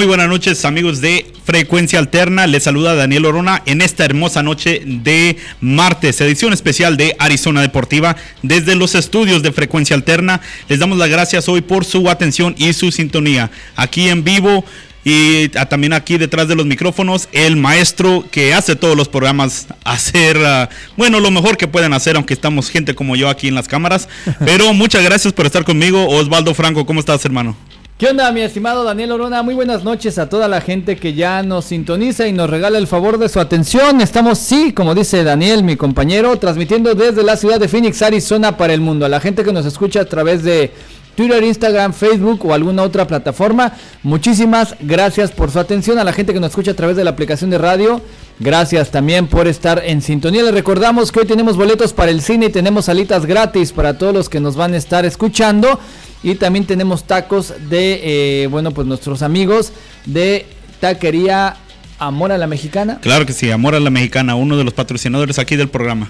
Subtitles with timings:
[0.00, 4.80] Muy buenas noches amigos de Frecuencia Alterna, les saluda Daniel Orona en esta hermosa noche
[4.86, 10.40] de martes, edición especial de Arizona Deportiva desde los estudios de Frecuencia Alterna.
[10.70, 13.50] Les damos las gracias hoy por su atención y su sintonía.
[13.76, 14.64] Aquí en vivo
[15.04, 20.38] y también aquí detrás de los micrófonos el maestro que hace todos los programas hacer,
[20.38, 23.68] uh, bueno, lo mejor que pueden hacer, aunque estamos gente como yo aquí en las
[23.68, 24.08] cámaras.
[24.46, 26.08] Pero muchas gracias por estar conmigo.
[26.08, 27.54] Osvaldo Franco, ¿cómo estás hermano?
[28.00, 29.42] ¿Qué onda, mi estimado Daniel Orona?
[29.42, 32.86] Muy buenas noches a toda la gente que ya nos sintoniza y nos regala el
[32.86, 34.00] favor de su atención.
[34.00, 38.72] Estamos, sí, como dice Daniel, mi compañero, transmitiendo desde la ciudad de Phoenix, Arizona, para
[38.72, 39.04] el mundo.
[39.04, 40.72] A la gente que nos escucha a través de
[41.14, 45.98] Twitter, Instagram, Facebook o alguna otra plataforma, muchísimas gracias por su atención.
[45.98, 48.00] A la gente que nos escucha a través de la aplicación de radio,
[48.38, 50.42] gracias también por estar en sintonía.
[50.42, 54.14] Les recordamos que hoy tenemos boletos para el cine y tenemos salitas gratis para todos
[54.14, 55.78] los que nos van a estar escuchando.
[56.22, 59.72] Y también tenemos tacos de, eh, bueno, pues nuestros amigos
[60.06, 60.46] de
[60.80, 61.56] Taquería
[61.98, 62.98] Amor a la Mexicana.
[63.02, 66.08] Claro que sí, Amor a la Mexicana, uno de los patrocinadores aquí del programa.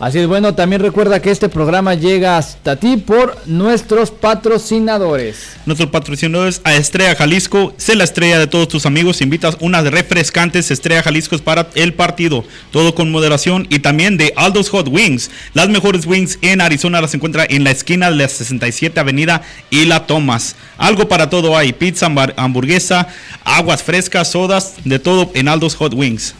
[0.00, 5.58] Así es, bueno, también recuerda que este programa llega hasta ti por nuestros patrocinadores.
[5.66, 10.70] Nuestros patrocinadores a Estrella Jalisco, sé la estrella de todos tus amigos, invitas unas refrescantes
[10.70, 15.30] Estrella Jalisco para el partido, todo con moderación y también de Aldo's Hot Wings.
[15.52, 19.84] Las mejores wings en Arizona las encuentra en la esquina de la 67 Avenida y
[19.84, 20.56] la Thomas.
[20.78, 23.06] Algo para todo hay, pizza, hamburguesa,
[23.44, 26.34] aguas frescas, sodas, de todo en Aldo's Hot Wings.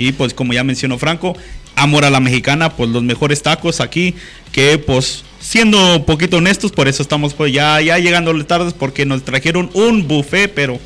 [0.00, 1.36] Y pues como ya mencionó Franco,
[1.80, 4.14] amor a la mexicana, pues los mejores tacos aquí,
[4.52, 9.06] que pues siendo un poquito honestos, por eso estamos pues ya, ya llegando tardes porque
[9.06, 10.78] nos trajeron un buffet, pero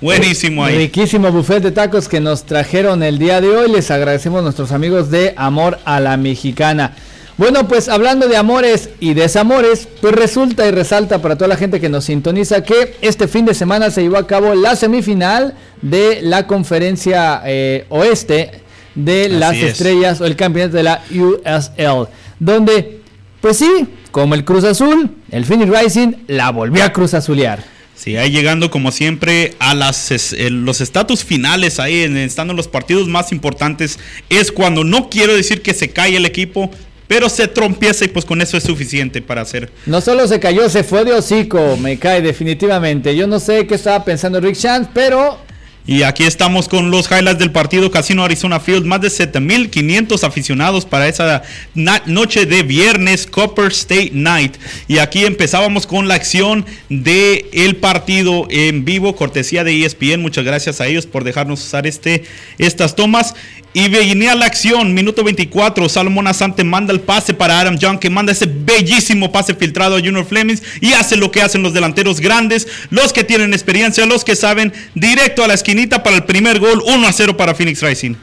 [0.00, 0.76] buenísimo ahí.
[0.76, 3.70] Riquísimo buffet de tacos que nos trajeron el día de hoy.
[3.70, 6.96] Les agradecemos a nuestros amigos de Amor a la Mexicana.
[7.38, 11.80] Bueno, pues hablando de amores y desamores, pues resulta y resalta para toda la gente
[11.80, 16.20] que nos sintoniza que este fin de semana se llevó a cabo la semifinal de
[16.22, 18.62] la conferencia eh, oeste
[18.94, 22.08] de las estrellas o el campeonato de la USL,
[22.38, 23.00] donde,
[23.40, 27.64] pues sí, como el Cruz Azul, el Phoenix Rising la volvió a Cruz Azulear.
[27.94, 30.10] Sí, ahí llegando como siempre a las,
[30.50, 33.98] los estatus finales, ahí estando en los partidos más importantes,
[34.28, 36.70] es cuando no quiero decir que se cae el equipo,
[37.06, 39.70] pero se trompieza y pues con eso es suficiente para hacer.
[39.86, 43.14] No solo se cayó, se fue de hocico, me cae definitivamente.
[43.14, 45.38] Yo no sé qué estaba pensando Rick Chance, pero
[45.84, 48.86] y aquí estamos con los highlights del partido Casino Arizona Field.
[48.86, 51.42] Más de 7500 aficionados para esa
[51.74, 54.56] noche de viernes Copper State Night.
[54.86, 60.20] Y aquí empezábamos con la acción del el partido en vivo, cortesía de ESPN.
[60.22, 62.24] Muchas gracias a ellos por dejarnos usar este,
[62.58, 63.34] estas tomas.
[63.74, 68.10] Y venía la acción, minuto 24, Salomón Asante manda el pase para Adam Young, que
[68.10, 72.20] manda ese bellísimo pase filtrado a Junior Flemings y hace lo que hacen los delanteros
[72.20, 76.58] grandes, los que tienen experiencia, los que saben, directo a la esquinita para el primer
[76.58, 78.14] gol, 1 a 0 para Phoenix Racing.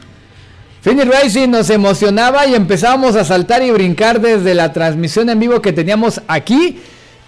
[0.82, 5.60] Phoenix Racing nos emocionaba y empezamos a saltar y brincar desde la transmisión en vivo
[5.60, 6.78] que teníamos aquí.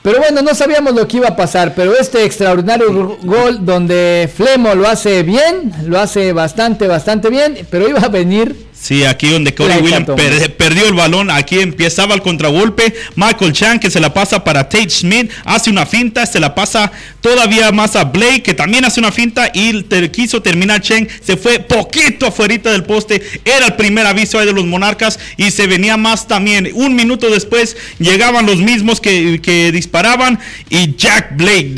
[0.02, 4.74] Pero bueno, no sabíamos lo que iba a pasar, pero este extraordinario gol donde Flemo
[4.74, 9.54] lo hace bien, lo hace bastante, bastante bien, pero iba a venir Sí, aquí donde
[9.54, 10.08] Cody Williams
[10.56, 12.92] perdió el balón, aquí empezaba el contragolpe.
[13.14, 16.90] Michael Chan que se la pasa para Tate Smith, hace una finta, se la pasa
[17.20, 21.60] todavía más a Blake que también hace una finta y quiso terminar Chen, se fue
[21.60, 25.96] poquito afuera del poste, era el primer aviso ahí de los Monarcas y se venía
[25.96, 26.68] más también.
[26.74, 30.38] Un minuto después llegaban los mismos que, que disparaban
[30.70, 31.74] y Jack Blake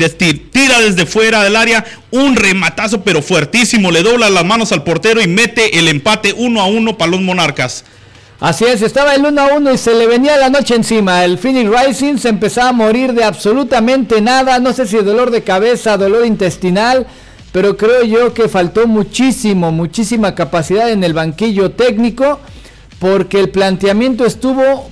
[0.51, 5.21] tira desde fuera del área un rematazo pero fuertísimo, le dobla las manos al portero
[5.21, 7.83] y mete el empate uno a uno para los Monarcas.
[8.39, 11.23] Así es, estaba el 1 a 1 y se le venía la noche encima.
[11.23, 14.59] El Phoenix Rising se empezaba a morir de absolutamente nada.
[14.59, 17.07] No sé si dolor de cabeza, dolor intestinal,
[17.53, 22.39] pero creo yo que faltó muchísimo, muchísima capacidad en el banquillo técnico,
[22.99, 24.89] porque el planteamiento estuvo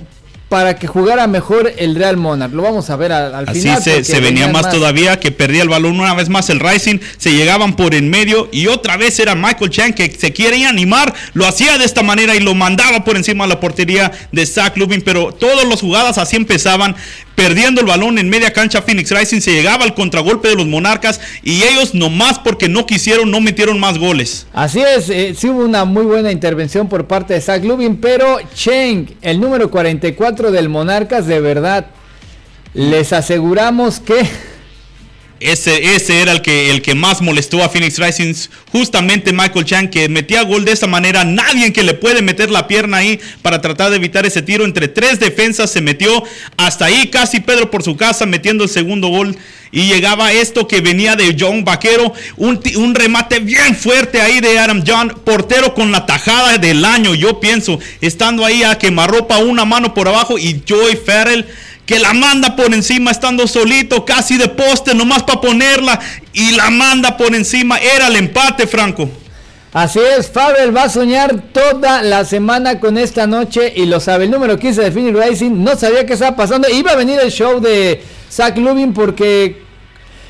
[0.54, 2.52] para que jugara mejor el Real Monarch.
[2.52, 3.76] Lo vamos a ver al, final.
[3.76, 7.32] Así se, venía más, todavía, que perdía el balón una vez más el Rising, se
[7.32, 11.44] llegaban por en medio y otra vez era Michael Chan que se quiere animar, lo
[11.44, 15.02] hacía de esta manera y lo mandaba por encima de la portería de Zach Lubin,
[15.02, 16.94] pero todas las jugadas así empezaban,
[17.34, 21.20] perdiendo el balón en media cancha Phoenix Rising, se llegaba al contragolpe de los Monarcas
[21.42, 24.46] y ellos nomás porque no quisieron, no metieron más goles.
[24.52, 28.38] Así es, eh, sí hubo una muy buena intervención por parte de Zach Lubin, pero
[28.54, 31.86] Cheng, el número 44 del Monarcas, de verdad,
[32.74, 34.14] les aseguramos que
[35.40, 38.34] Ese, ese era el que, el que más molestó a Phoenix Rising.
[38.70, 41.24] Justamente Michael Chan, que metía gol de esa manera.
[41.24, 44.64] Nadie que le puede meter la pierna ahí para tratar de evitar ese tiro.
[44.64, 46.22] Entre tres defensas se metió.
[46.56, 49.36] Hasta ahí casi Pedro por su casa metiendo el segundo gol.
[49.70, 52.12] Y llegaba esto que venía de John Vaquero.
[52.36, 55.20] Un, un remate bien fuerte ahí de Adam John.
[55.24, 57.80] Portero con la tajada del año, yo pienso.
[58.00, 60.38] Estando ahí a quemarropa una mano por abajo.
[60.38, 61.44] Y Joy Farrell
[61.86, 66.00] que la manda por encima estando solito, casi de poste, nomás para ponerla,
[66.32, 67.78] y la manda por encima.
[67.78, 69.08] Era el empate, Franco.
[69.72, 74.26] Así es, Fabel va a soñar toda la semana con esta noche y lo sabe.
[74.26, 76.68] El número 15 de Phoenix Racing no sabía qué estaba pasando.
[76.68, 78.00] Iba a venir el show de
[78.30, 79.63] Zach Lubin porque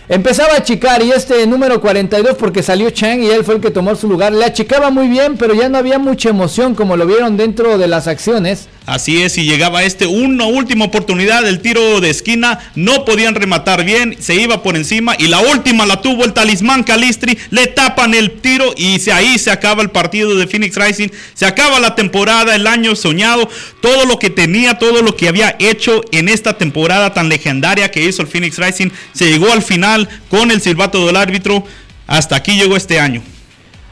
[0.07, 3.71] Empezaba a achicar y este número 42 porque salió Chang y él fue el que
[3.71, 4.35] tomó su lugar.
[4.35, 7.89] Le achicaba muy bien, pero ya no había mucha emoción como lo vieron dentro de
[7.89, 8.69] las acciones.
[8.87, 13.83] Así es, y llegaba este, una última oportunidad, el tiro de esquina, no podían rematar
[13.83, 18.13] bien, se iba por encima y la última la tuvo el talismán Calistri, le tapan
[18.13, 21.95] el tiro y se, ahí se acaba el partido de Phoenix Rising, se acaba la
[21.95, 23.49] temporada, el año soñado,
[23.81, 28.05] todo lo que tenía, todo lo que había hecho en esta temporada tan legendaria que
[28.05, 29.94] hizo el Phoenix Rising, se llegó al final
[30.31, 31.65] con el silbato del árbitro,
[32.07, 33.23] hasta aquí llegó este año.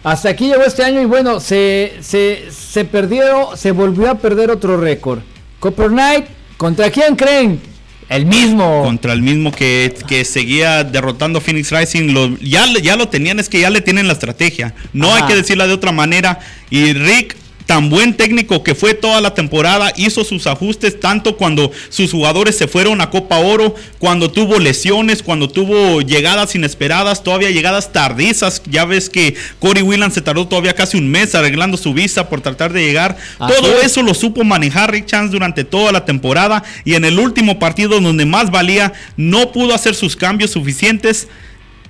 [0.05, 4.51] Hasta aquí llegó este año y bueno, se, se, se perdió, se volvió a perder
[4.51, 5.21] otro récord.
[5.61, 6.27] Copper Knight,
[6.57, 7.61] ¿contra quién creen?
[8.09, 8.83] El mismo.
[8.83, 12.13] Contra el mismo que, que seguía derrotando Phoenix Rising.
[12.13, 14.75] Lo, ya, ya lo tenían, es que ya le tienen la estrategia.
[14.93, 16.41] No hay que decirla de otra manera.
[16.69, 17.37] Y Rick
[17.73, 22.59] tan buen técnico que fue toda la temporada, hizo sus ajustes tanto cuando sus jugadores
[22.59, 28.61] se fueron a Copa Oro, cuando tuvo lesiones, cuando tuvo llegadas inesperadas, todavía llegadas tardizas.
[28.67, 32.43] Ya ves que Corey Williams se tardó todavía casi un mes arreglando su visa por
[32.43, 33.17] tratar de llegar.
[33.39, 37.59] Todo eso lo supo manejar Rick Chance durante toda la temporada y en el último
[37.59, 41.27] partido donde más valía no pudo hacer sus cambios suficientes.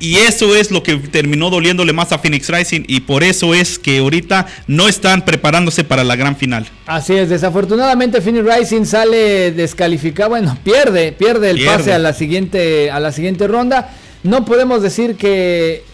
[0.03, 3.79] Y eso es lo que terminó doliéndole más a Phoenix Rising y por eso es
[3.79, 6.67] que ahorita no están preparándose para la gran final.
[6.87, 12.91] Así es, desafortunadamente Phoenix Rising sale descalificado, bueno, pierde, pierde el pase a la siguiente
[12.91, 13.93] a la siguiente ronda.
[14.25, 15.85] No podemos decir que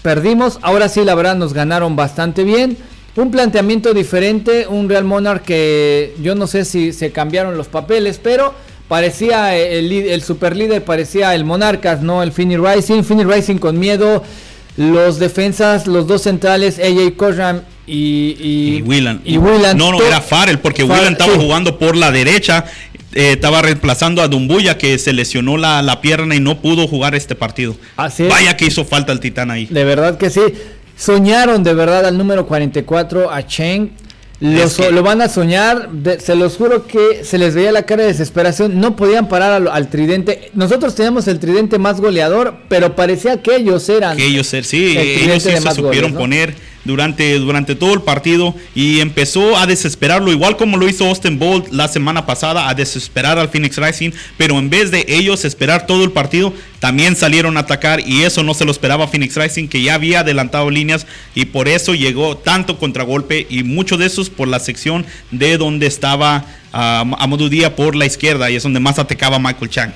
[0.00, 2.78] perdimos, ahora sí la verdad nos ganaron bastante bien.
[3.16, 8.18] Un planteamiento diferente, un Real Monarch que yo no sé si se cambiaron los papeles,
[8.22, 8.54] pero
[8.88, 13.02] parecía el, el super líder, parecía el Monarcas, no el Finney Rising.
[13.02, 14.22] Finney Rising con miedo.
[14.76, 18.84] Los defensas, los dos centrales, AJ Coram y, y,
[19.24, 22.64] y, No, no, era Farrell, porque Farrell, estaba jugando por la derecha.
[23.14, 27.14] Eh, estaba reemplazando a Dumbuya que se lesionó la, la, pierna y no pudo jugar
[27.14, 27.76] este partido.
[27.96, 29.66] Vaya que hizo falta el titán ahí.
[29.66, 30.42] De verdad que sí.
[30.98, 33.90] Soñaron de verdad al número 44, a Cheng.
[34.38, 35.88] Lo, van a soñar,
[36.18, 39.68] se los juro que se les veía la cara de desesperación, no podían parar al,
[39.68, 40.50] al, tridente.
[40.52, 44.16] Nosotros teníamos el tridente más goleador, pero parecía que ellos eran.
[44.16, 46.54] Que ellos, sí, ellos sí se supieron poner
[46.86, 51.68] durante, durante todo el partido y empezó a desesperarlo, igual como lo hizo Austin Bolt
[51.72, 56.04] la semana pasada, a desesperar al Phoenix Rising, pero en vez de ellos esperar todo
[56.04, 59.82] el partido, también salieron a atacar y eso no se lo esperaba Phoenix Rising, que
[59.82, 64.48] ya había adelantado líneas y por eso llegó tanto contragolpe y muchos de esos por
[64.48, 68.98] la sección de donde estaba uh, Amadou Díaz por la izquierda y es donde más
[68.98, 69.92] atacaba Michael Chang.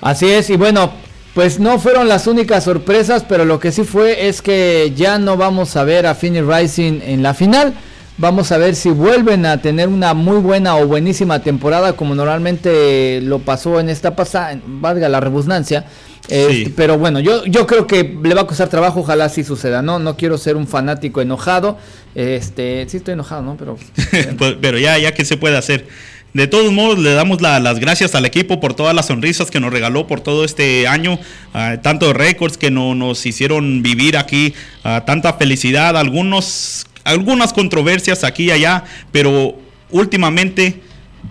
[0.00, 0.92] Así es, y bueno,
[1.34, 5.36] pues no fueron las únicas sorpresas, pero lo que sí fue es que ya no
[5.36, 7.74] vamos a ver a Phoenix Rising en la final.
[8.18, 13.20] Vamos a ver si vuelven a tener una muy buena o buenísima temporada como normalmente
[13.22, 15.86] lo pasó en esta pasada, valga la redundancia.
[16.28, 19.82] Este, pero bueno, yo, yo creo que le va a costar trabajo, ojalá sí suceda,
[19.82, 19.98] ¿no?
[19.98, 21.78] No quiero ser un fanático enojado.
[22.14, 23.56] Este, sí estoy enojado, ¿no?
[23.56, 23.76] Pero,
[24.38, 25.86] pues, pero ya, ya que se puede hacer.
[26.32, 29.72] De todos modos, le damos las gracias al equipo por todas las sonrisas que nos
[29.72, 31.14] regaló por todo este año,
[31.54, 38.22] uh, tantos récords que no, nos hicieron vivir aquí, uh, tanta felicidad, algunos, algunas controversias
[38.22, 39.56] aquí y allá, pero
[39.90, 40.80] últimamente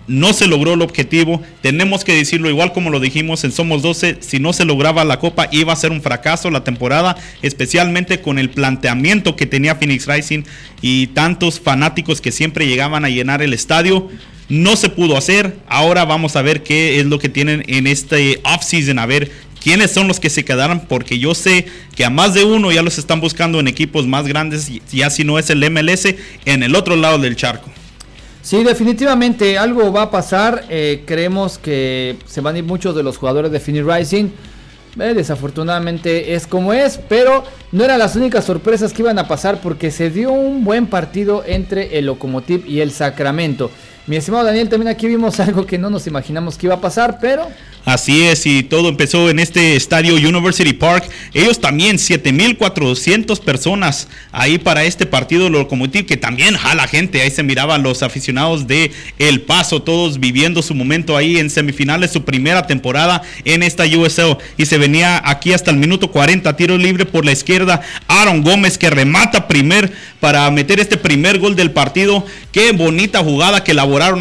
[0.06, 1.40] no se logró el objetivo.
[1.62, 5.18] Tenemos que decirlo igual como lo dijimos en Somos 12, si no se lograba la
[5.18, 10.06] copa iba a ser un fracaso la temporada, especialmente con el planteamiento que tenía Phoenix
[10.06, 10.42] Rising
[10.82, 14.08] y tantos fanáticos que siempre llegaban a llenar el estadio.
[14.48, 15.56] No se pudo hacer.
[15.68, 18.98] Ahora vamos a ver qué es lo que tienen en este offseason.
[18.98, 19.30] A ver
[19.62, 20.80] quiénes son los que se quedaron.
[20.80, 24.26] Porque yo sé que a más de uno ya los están buscando en equipos más
[24.26, 24.68] grandes.
[24.90, 26.16] Ya si no es el MLS,
[26.46, 27.70] en el otro lado del charco.
[28.42, 30.64] Sí, definitivamente algo va a pasar.
[30.70, 34.30] Eh, creemos que se van a ir muchos de los jugadores de Phoenix Rising.
[34.98, 39.60] Eh, desafortunadamente es como es, pero no eran las únicas sorpresas que iban a pasar
[39.60, 43.70] porque se dio un buen partido entre el Locomotiv y el Sacramento.
[44.10, 47.18] Mi estimado Daniel, también aquí vimos algo que no nos imaginamos que iba a pasar,
[47.20, 47.46] pero
[47.84, 51.08] Así es, y todo empezó en este estadio University Park.
[51.32, 57.22] Ellos también, 7.400 personas ahí para este partido locomotiv, que también jala gente.
[57.22, 62.10] Ahí se miraban los aficionados de El Paso, todos viviendo su momento ahí en semifinales,
[62.10, 64.36] su primera temporada en esta USL.
[64.58, 67.80] Y se venía aquí hasta el minuto 40, tiro libre por la izquierda.
[68.08, 69.90] Aaron Gómez que remata primer
[70.20, 72.26] para meter este primer gol del partido.
[72.52, 73.72] Qué bonita jugada que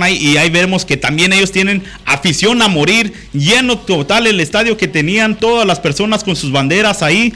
[0.09, 4.87] Y ahí vemos que también ellos tienen afición a morir lleno total el estadio que
[4.87, 7.33] tenían todas las personas con sus banderas ahí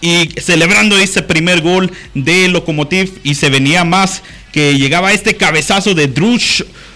[0.00, 4.22] y celebrando ese primer gol de Lokomotiv y se venía más
[4.52, 6.38] que llegaba este cabezazo de Drew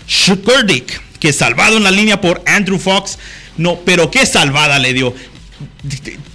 [0.06, 3.18] Shukurdik que salvado en la línea por Andrew Fox.
[3.56, 5.14] No pero qué salvada le dio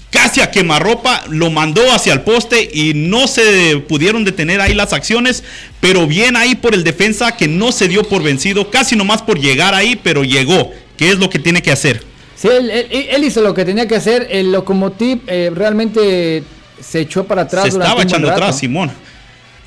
[0.10, 4.94] casi a quemarropa, lo mandó hacia el poste y no se pudieron detener ahí las
[4.94, 5.44] acciones,
[5.82, 9.40] pero bien ahí por el defensa que no se dio por vencido, casi nomás por
[9.40, 12.04] llegar ahí, pero llegó, que es lo que tiene que hacer.
[12.36, 14.28] Sí, él, hizo lo que tenía que hacer.
[14.30, 16.44] El Locomotiv eh, realmente
[16.82, 17.64] se echó para atrás.
[17.64, 18.92] Se estaba echando atrás, Simón.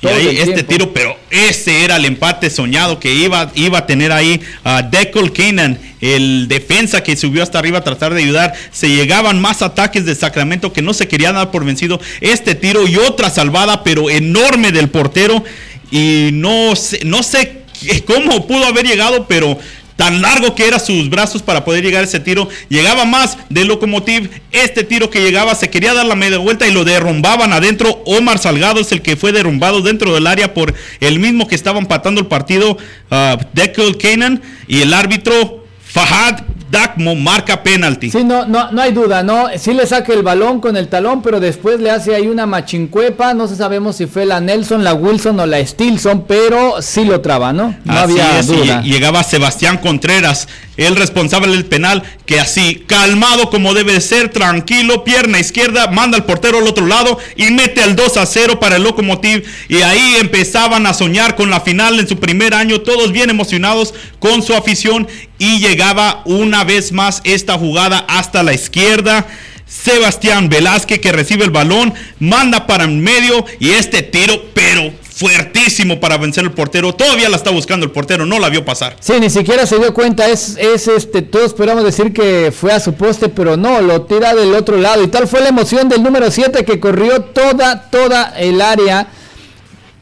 [0.01, 4.13] Y ahí este tiro, pero ese era el empate soñado que iba, iba a tener
[4.13, 8.53] ahí a Decol Kanan, el defensa que subió hasta arriba a tratar de ayudar.
[8.71, 11.99] Se llegaban más ataques de Sacramento que no se querían dar por vencido.
[12.21, 15.43] Este tiro y otra salvada, pero enorme del portero.
[15.91, 17.63] Y no sé, no sé
[18.05, 19.57] cómo pudo haber llegado, pero
[19.99, 22.47] tan largo que eran sus brazos para poder llegar a ese tiro.
[22.69, 24.29] Llegaba más de Locomotiv.
[24.53, 28.01] Este tiro que llegaba se quería dar la media vuelta y lo derrumbaban adentro.
[28.05, 31.79] Omar Salgado es el que fue derrumbado dentro del área por el mismo que estaba
[31.79, 32.77] empatando el partido,
[33.11, 34.41] uh, Deckel Kanan.
[34.69, 38.11] Y el árbitro Fahad Dacmo marca penalti.
[38.11, 39.47] Sí, no, no, no hay duda, ¿no?
[39.57, 43.33] Sí le saca el balón con el talón, pero después le hace ahí una machincuepa.
[43.33, 47.21] No sé sabemos si fue la Nelson, la Wilson o la Stilson, pero sí lo
[47.21, 47.75] traba, ¿no?
[47.83, 48.81] No había duda.
[48.81, 50.47] llegaba Sebastián Contreras,
[50.77, 56.25] el responsable del penal, que así, calmado como debe ser, tranquilo, pierna izquierda, manda al
[56.25, 59.43] portero al otro lado y mete al 2 a 0 para el Locomotiv.
[59.67, 63.93] Y ahí empezaban a soñar con la final en su primer año, todos bien emocionados
[64.19, 65.07] con su afición
[65.37, 69.25] y llegaba una vez más esta jugada hasta la izquierda.
[69.65, 75.99] Sebastián Velázquez que recibe el balón, manda para en medio y este tiro, pero fuertísimo
[75.99, 76.95] para vencer el portero.
[76.95, 78.95] Todavía la está buscando el portero, no la vio pasar.
[79.01, 80.27] Sí, ni siquiera se dio cuenta.
[80.27, 84.33] Es, es este, todos esperamos decir que fue a su poste, pero no, lo tira
[84.33, 85.03] del otro lado.
[85.03, 89.07] Y tal fue la emoción del número 7 que corrió toda, toda el área.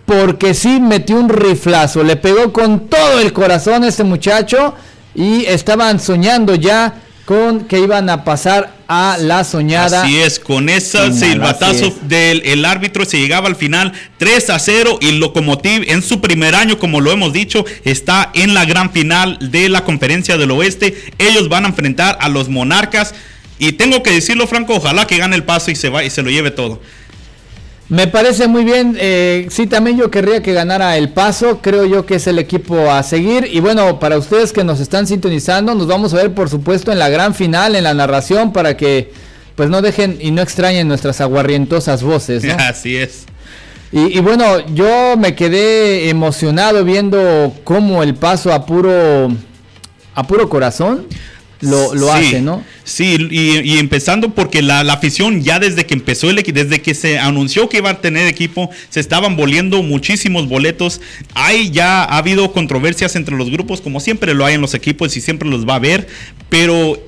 [0.05, 4.73] Porque sí metió un riflazo, le pegó con todo el corazón a este muchacho
[5.17, 6.93] y estaban soñando ya
[7.25, 10.03] con que iban a pasar a la soñada.
[10.03, 14.99] Así es, con ese silbatazo del el árbitro se llegaba al final 3 a 0
[15.01, 19.37] y Locomotiv en su primer año, como lo hemos dicho, está en la gran final
[19.41, 20.95] de la conferencia del oeste.
[21.17, 23.13] Ellos van a enfrentar a los monarcas
[23.59, 26.21] y tengo que decirlo Franco, ojalá que gane el paso y se va y se
[26.21, 26.79] lo lleve todo.
[27.89, 28.97] Me parece muy bien.
[28.99, 31.59] Eh, sí, también yo querría que ganara el paso.
[31.61, 33.47] Creo yo que es el equipo a seguir.
[33.51, 36.99] Y bueno, para ustedes que nos están sintonizando, nos vamos a ver, por supuesto, en
[36.99, 39.11] la gran final, en la narración, para que
[39.55, 42.43] pues no dejen y no extrañen nuestras aguarrientosas voces.
[42.43, 42.53] ¿no?
[42.59, 43.25] Así es.
[43.91, 49.31] Y, y, bueno, yo me quedé emocionado viendo cómo el paso a puro,
[50.13, 51.07] a puro corazón
[51.61, 52.63] lo, lo hace, ¿no?
[52.83, 57.67] Sí, y, empezando porque la, afición ya desde que empezó el desde que se anunció
[57.67, 61.01] que iba a tener equipo, se estaban volviendo muchísimos boletos.
[61.33, 65.17] Hay ya ha habido controversias entre los grupos, como siempre lo hay en los equipos
[65.17, 66.07] y siempre los va a haber,
[66.49, 67.01] pero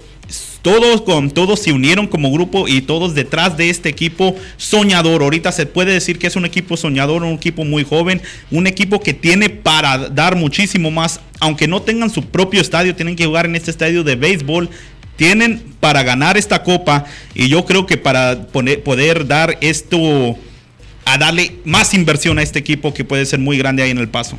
[0.62, 5.22] todos, con, todos se unieron como grupo y todos detrás de este equipo soñador.
[5.22, 9.00] Ahorita se puede decir que es un equipo soñador, un equipo muy joven, un equipo
[9.00, 11.22] que tiene para dar muchísimo más.
[11.40, 14.70] Aunque no tengan su propio estadio, tienen que jugar en este estadio de béisbol.
[15.16, 20.38] Tienen para ganar esta copa y yo creo que para poder dar esto,
[21.06, 24.10] a darle más inversión a este equipo que puede ser muy grande ahí en el
[24.10, 24.38] paso.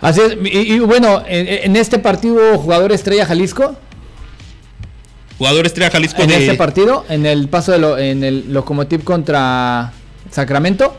[0.00, 3.74] Así es, y, bueno, en, este partido, jugador estrella Jalisco.
[5.38, 6.22] Jugador estrella Jalisco.
[6.22, 9.92] En este partido, en el paso de lo, en el Locomotiv contra
[10.30, 10.96] Sacramento.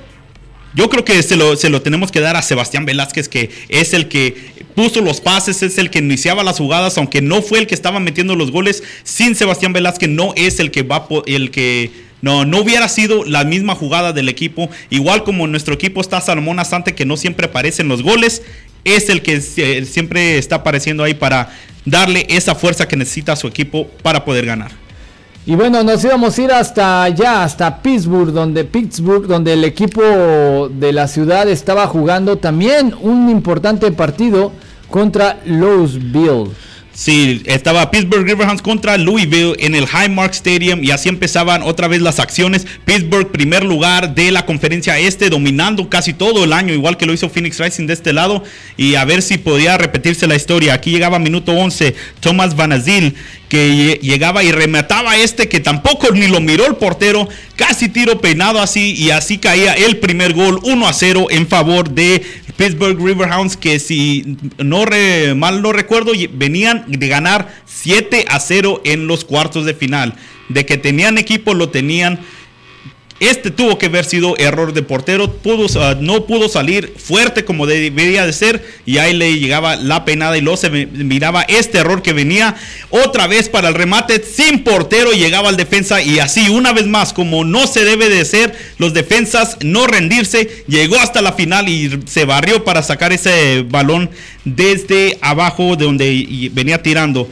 [0.74, 3.94] Yo creo que se lo, se lo tenemos que dar a Sebastián Velázquez, que es
[3.94, 4.36] el que
[4.75, 8.01] puso los pases, es el que iniciaba las jugadas, aunque no fue el que estaba
[8.01, 8.84] metiendo los goles.
[9.04, 13.46] Sin Sebastián Velázquez no es el que va el que no, no hubiera sido la
[13.46, 14.70] misma jugada del equipo.
[14.89, 18.42] Igual como nuestro equipo está Salomón Asante, que no siempre aparecen los goles,
[18.84, 23.88] es el que siempre está apareciendo ahí para darle esa fuerza que necesita su equipo
[24.01, 24.72] para poder ganar.
[25.48, 30.01] Y bueno, nos íbamos a ir hasta allá, hasta Pittsburgh, donde Pittsburgh, donde el equipo
[30.72, 34.51] de la ciudad estaba jugando también un importante partido
[34.89, 36.50] contra Louisville.
[36.96, 42.02] Sí, estaba Pittsburgh Riverhounds contra Louisville en el Highmark Stadium y así empezaban otra vez
[42.02, 42.66] las acciones.
[42.86, 47.12] Pittsburgh, primer lugar de la conferencia este, dominando casi todo el año, igual que lo
[47.12, 48.46] hizo Phoenix Rising de este lado.
[48.78, 50.74] Y a ver si podía repetirse la historia.
[50.74, 53.14] Aquí llegaba minuto 11, Thomas Van Azil,
[53.50, 58.62] que llegaba y remataba este que tampoco ni lo miró el portero, casi tiro peinado
[58.62, 62.24] así y así caía el primer gol 1 a 0 en favor de
[62.57, 64.85] Pittsburgh Riverhounds que si no
[65.35, 70.15] mal no recuerdo venían de ganar 7 a 0 en los cuartos de final.
[70.50, 72.19] De que tenían equipo lo tenían
[73.19, 75.67] este tuvo que haber sido error de portero, pudo,
[76.01, 80.41] no pudo salir fuerte como debería de ser y ahí le llegaba la penada y
[80.41, 82.55] luego se miraba este error que venía
[82.89, 87.13] otra vez para el remate sin portero llegaba al defensa y así una vez más
[87.13, 92.01] como no se debe de ser los defensas no rendirse, llegó hasta la final y
[92.05, 94.10] se barrió para sacar ese balón
[94.43, 97.29] desde abajo de donde venía tirando.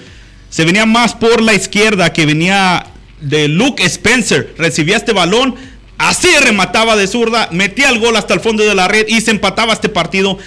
[0.49, 2.87] Se venía más por la izquierda que venía
[3.21, 5.55] de Luke Spencer, recibía este balón
[6.03, 9.31] Así remataba de zurda, metía el gol hasta el fondo de la red y se
[9.31, 10.37] empataba este partido.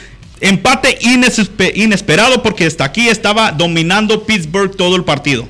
[0.41, 5.49] Empate inesperado porque hasta aquí estaba dominando Pittsburgh todo el partido.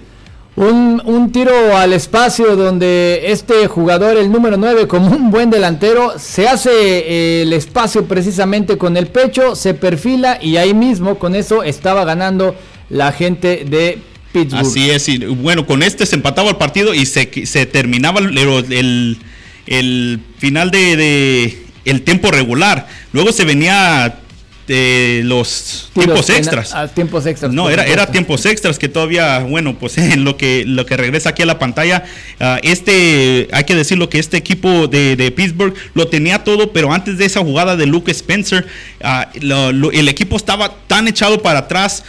[0.55, 6.47] Un, tiro al espacio donde este jugador, el número 9, como un buen delantero, se
[6.47, 11.65] hace eh, el espacio precisamente con el pecho, se perfila y ahí mismo con eso
[11.65, 12.55] estaba ganando
[12.91, 13.99] la gente de
[14.33, 14.67] Pittsburgh.
[14.67, 18.39] Así es, y bueno, con este se empataba el partido y se, se terminaba el
[18.39, 19.19] el
[19.67, 22.87] final de, el tiempo regular.
[23.13, 24.21] Luego se venía
[24.67, 26.75] de los tiempos extras.
[26.95, 27.53] tiempos extras.
[27.53, 31.31] No, era, era tiempos extras que todavía, bueno, pues en lo que, lo que regresa
[31.31, 32.05] aquí a la pantalla,
[32.41, 37.19] ah, este, hay que decirlo que este equipo de, Pittsburgh lo tenía todo, pero antes
[37.19, 38.67] de esa jugada de Luke Spencer,
[39.03, 42.05] ah, el equipo estaba tan echado para atrás,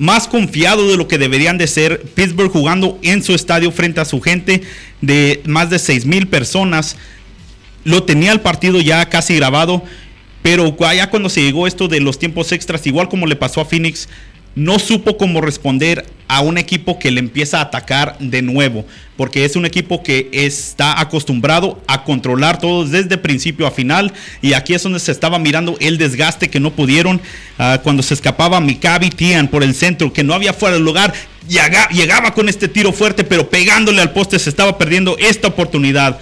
[0.00, 2.00] más confiado de lo que deberían de ser.
[2.14, 4.62] Pittsburgh jugando en su estadio frente a su gente
[5.02, 6.96] de más de 6 mil personas.
[7.84, 9.84] Lo tenía el partido ya casi grabado,
[10.40, 13.66] pero ya cuando se llegó esto de los tiempos extras, igual como le pasó a
[13.66, 14.08] Phoenix,
[14.54, 18.84] no supo cómo responder a un equipo que le empieza a atacar de nuevo,
[19.16, 24.52] porque es un equipo que está acostumbrado a controlar todo desde principio a final, y
[24.52, 27.20] aquí es donde se estaba mirando el desgaste que no pudieron
[27.58, 31.12] ah, cuando se escapaba Mikabi Tian por el centro, que no había fuera del lugar,
[31.48, 36.18] llegaba, llegaba con este tiro fuerte, pero pegándole al poste se estaba perdiendo esta oportunidad.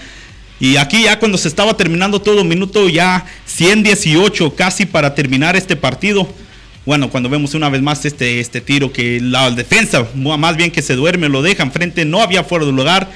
[0.60, 5.76] Y aquí ya cuando se estaba terminando todo, minuto ya 118 casi para terminar este
[5.76, 6.26] partido
[6.88, 10.81] bueno, cuando vemos una vez más este, este tiro que la defensa, más bien que
[10.81, 13.11] se duerme, lo dejan frente, no había fuera de lugar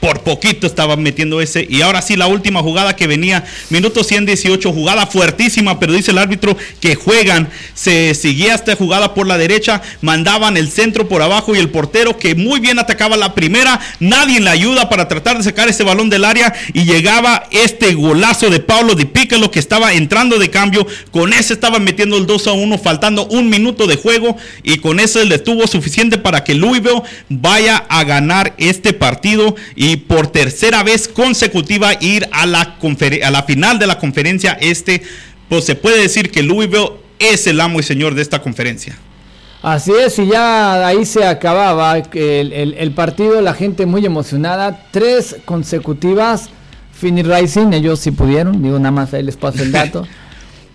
[0.00, 1.66] por poquito estaba metiendo ese.
[1.68, 6.18] Y ahora sí, la última jugada que venía, minuto 118, jugada fuertísima, pero dice el
[6.18, 7.48] árbitro que juegan.
[7.74, 12.16] Se seguía esta jugada por la derecha, mandaban el centro por abajo y el portero
[12.18, 16.10] que muy bien atacaba la primera, nadie le ayuda para tratar de sacar ese balón
[16.10, 20.86] del área y llegaba este golazo de Pablo Di Piccolo que estaba entrando de cambio.
[21.10, 25.00] Con ese estaba metiendo el 2 a 1, faltando un minuto de juego y con
[25.00, 29.56] eso le tuvo suficiente para que Louisville vaya a ganar este partido.
[29.74, 32.76] Y y por tercera vez consecutiva ir a la,
[33.22, 35.02] a la final de la conferencia este,
[35.48, 38.98] pues se puede decir que Louisville es el amo y señor de esta conferencia.
[39.62, 45.36] Así es, y ya ahí se acababa el, el, partido, la gente muy emocionada, tres
[45.46, 46.50] consecutivas,
[46.92, 50.06] Fini Rising, ellos sí pudieron, digo nada más ahí les paso el dato.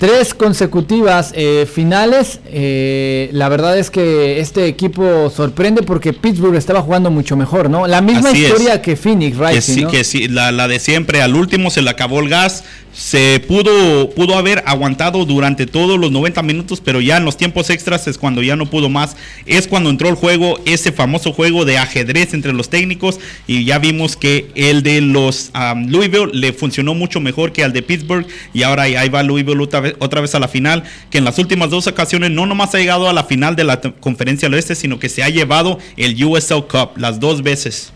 [0.03, 2.41] Tres consecutivas eh, finales.
[2.47, 7.87] Eh, la verdad es que este equipo sorprende porque Pittsburgh estaba jugando mucho mejor, ¿no?
[7.87, 9.61] La misma historia que Phoenix, right?
[9.61, 11.21] sí, que sí, la, la, de siempre.
[11.21, 16.11] Al último se le acabó el gas se pudo, pudo haber aguantado durante todos los
[16.11, 19.17] 90 minutos, pero ya en los tiempos extras es cuando ya no pudo más.
[19.47, 23.79] Es cuando entró el juego, ese famoso juego de ajedrez entre los técnicos, y ya
[23.79, 25.51] vimos que el de los
[25.87, 29.79] Louisville le funcionó mucho mejor que al de Pittsburgh, y ahora ahí va Louisville otra
[29.79, 32.77] vez, otra vez a la final, que en las últimas dos ocasiones no nomás ha
[32.77, 36.23] llegado a la final de la conferencia del oeste, sino que se ha llevado el
[36.23, 37.93] USL Cup las dos veces.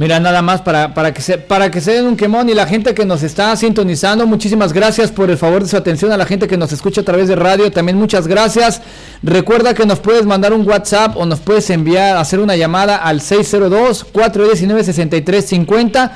[0.00, 2.94] Mira, nada más para, para, que para que se den un quemón y la gente
[2.94, 6.48] que nos está sintonizando, muchísimas gracias por el favor de su atención a la gente
[6.48, 8.80] que nos escucha a través de radio, también muchas gracias.
[9.22, 13.20] Recuerda que nos puedes mandar un WhatsApp o nos puedes enviar, hacer una llamada al
[13.20, 16.12] 602-419-6350.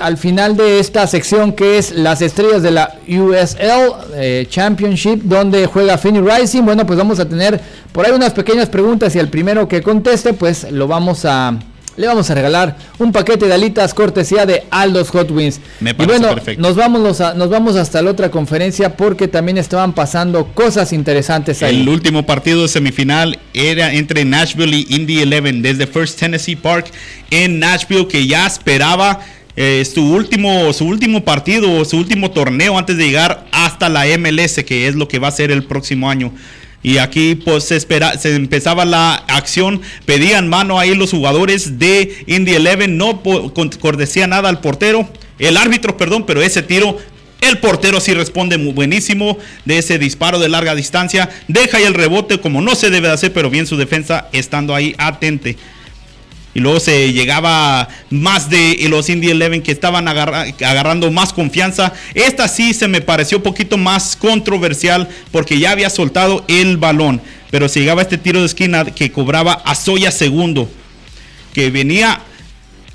[0.00, 5.66] Al final de esta sección que es las estrellas de la USL eh, Championship donde
[5.66, 7.58] juega Finney Rising, bueno pues vamos a tener
[7.92, 11.58] por ahí unas pequeñas preguntas y el primero que conteste pues lo vamos a
[11.96, 15.60] le vamos a regalar un paquete de alitas cortesía de Aldos Hot Wings.
[15.80, 16.60] Me y parece bueno, perfecto.
[16.60, 21.62] nos vamos, a- nos vamos hasta la otra conferencia porque también estaban pasando cosas interesantes
[21.62, 21.80] ahí.
[21.80, 26.88] El último partido de semifinal era entre Nashville y Indy 11 desde First Tennessee Park
[27.30, 29.20] en Nashville que ya esperaba
[29.56, 34.62] eh, su último su último partido, su último torneo antes de llegar hasta la MLS
[34.64, 36.32] que es lo que va a ser el próximo año.
[36.82, 37.84] Y aquí pues se,
[38.36, 43.22] empezaba la acción, pedían mano ahí los jugadores de Indy 11, no
[43.80, 46.96] cortesía nada al portero, el árbitro, perdón, pero ese tiro
[47.40, 51.28] el portero sí responde muy buenísimo de ese disparo de larga distancia.
[51.48, 54.74] Deja ahí el rebote como no se debe de hacer, pero bien su defensa estando
[54.74, 55.56] ahí atente.
[56.56, 61.92] Y luego se llegaba más de los Indy 11 que estaban agarra- agarrando más confianza.
[62.14, 67.20] Esta sí se me pareció un poquito más controversial porque ya había soltado el balón.
[67.50, 70.66] Pero se llegaba este tiro de esquina que cobraba a Soya segundo.
[71.52, 72.22] Que venía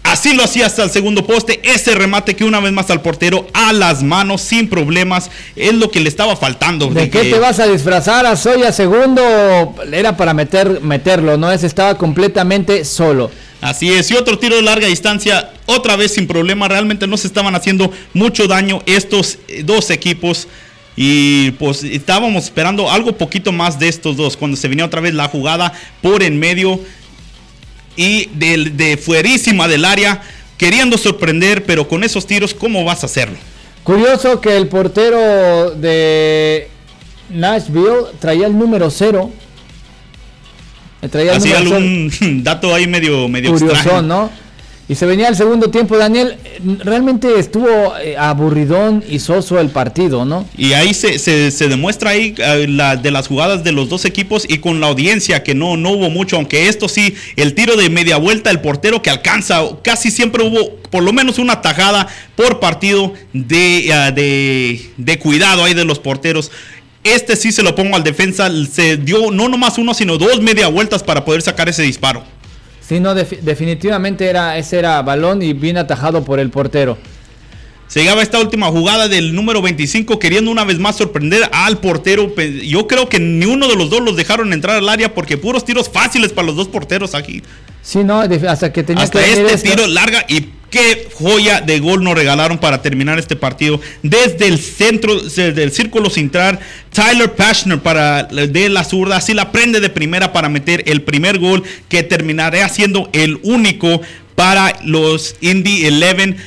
[0.04, 1.62] Así lo hacía hasta el segundo poste.
[1.64, 5.92] Ese remate que una vez más al portero a las manos sin problemas es lo
[5.92, 6.88] que le estaba faltando.
[6.88, 9.76] ¿De qué que- te vas a disfrazar a Soya segundo?
[9.94, 11.52] Era para meter, meterlo, ¿no?
[11.52, 13.30] Ese estaba completamente solo.
[13.62, 17.28] Así es, y otro tiro de larga distancia, otra vez sin problema, realmente no se
[17.28, 20.48] estaban haciendo mucho daño estos eh, dos equipos.
[20.96, 25.14] Y pues estábamos esperando algo poquito más de estos dos, cuando se venía otra vez
[25.14, 25.72] la jugada
[26.02, 26.82] por en medio
[27.96, 30.22] y de, de fuerísima del área,
[30.58, 33.38] queriendo sorprender, pero con esos tiros, ¿cómo vas a hacerlo?
[33.84, 36.68] Curioso que el portero de
[37.30, 39.32] Nashville traía el número cero.
[41.36, 42.12] Así algún
[42.44, 44.02] dato ahí medio, medio Curioso, extraño.
[44.04, 44.30] ¿no?
[44.90, 46.36] Y se venía el segundo tiempo, Daniel.
[46.84, 50.46] Realmente estuvo eh, aburridón y soso el partido, ¿no?
[50.58, 54.04] Y ahí se, se- se demuestra ahí eh, la, de las jugadas de los dos
[54.04, 57.78] equipos y con la audiencia que no, no hubo mucho, aunque esto sí, el tiro
[57.78, 62.08] de media vuelta, el portero que alcanza, casi siempre hubo por lo menos una tajada
[62.36, 66.52] por partido de, eh, de, de cuidado ahí de los porteros.
[67.04, 70.68] Este sí se lo pongo al defensa, se dio no nomás uno, sino dos media
[70.68, 72.24] vueltas para poder sacar ese disparo.
[72.88, 76.98] Sí, no, defi- definitivamente era, ese era balón y bien atajado por el portero.
[77.88, 82.34] Se llegaba esta última jugada del número 25 queriendo una vez más sorprender al portero.
[82.64, 85.66] Yo creo que ni uno de los dos los dejaron entrar al área porque puros
[85.66, 87.42] tiros fáciles para los dos porteros aquí.
[87.82, 89.70] Sí, no, hasta que tenía Hasta que este esto.
[89.72, 93.80] tiro larga y qué joya de gol nos regalaron para terminar este partido.
[94.02, 96.60] Desde el centro desde el círculo central,
[96.92, 101.38] Tyler Pashner para de la zurda, así la prende de primera para meter el primer
[101.38, 104.02] gol que terminará siendo el único
[104.36, 106.38] para los Indy 11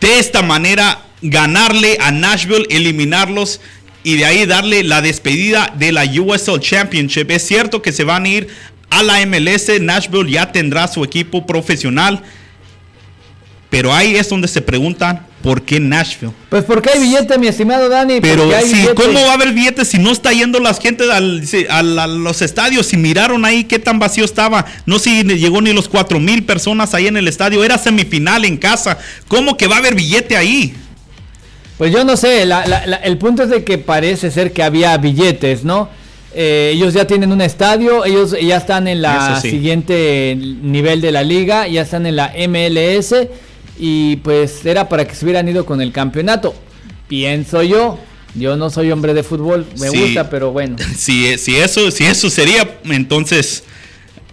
[0.00, 3.60] de esta manera ganarle a Nashville, eliminarlos
[4.02, 7.30] y de ahí darle la despedida de la USL Championship.
[7.30, 8.48] Es cierto que se van a ir
[8.90, 12.22] a la MLS, Nashville ya tendrá su equipo profesional,
[13.72, 16.34] pero ahí es donde se preguntan por qué Nashville.
[16.50, 18.20] Pues porque hay billete, mi estimado Dani.
[18.20, 18.94] Pero hay sí, billete.
[18.94, 22.06] ¿cómo va a haber billetes si no está yendo la gente al- si- al- a,
[22.06, 22.84] los estadios?
[22.84, 26.92] Si miraron ahí qué tan vacío estaba, no si llegó ni los cuatro mil personas
[26.92, 28.98] ahí en el estadio, era semifinal en casa.
[29.26, 30.74] ¿Cómo que va a haber billete ahí?
[31.78, 34.62] Pues yo no sé, la- la- la- el punto es de que parece ser que
[34.62, 35.88] había billetes, ¿no?
[36.34, 39.50] Eh, ellos ya tienen un estadio, ellos ya están en la sí.
[39.50, 43.14] siguiente nivel de la liga, ya están en la MLS
[43.78, 46.54] y pues era para que se hubieran ido con el campeonato.
[47.08, 47.98] Pienso yo,
[48.34, 49.98] yo no soy hombre de fútbol, me Sí.
[50.00, 50.76] gusta, pero bueno.
[50.96, 53.64] Si, si, eso, si eso sería, entonces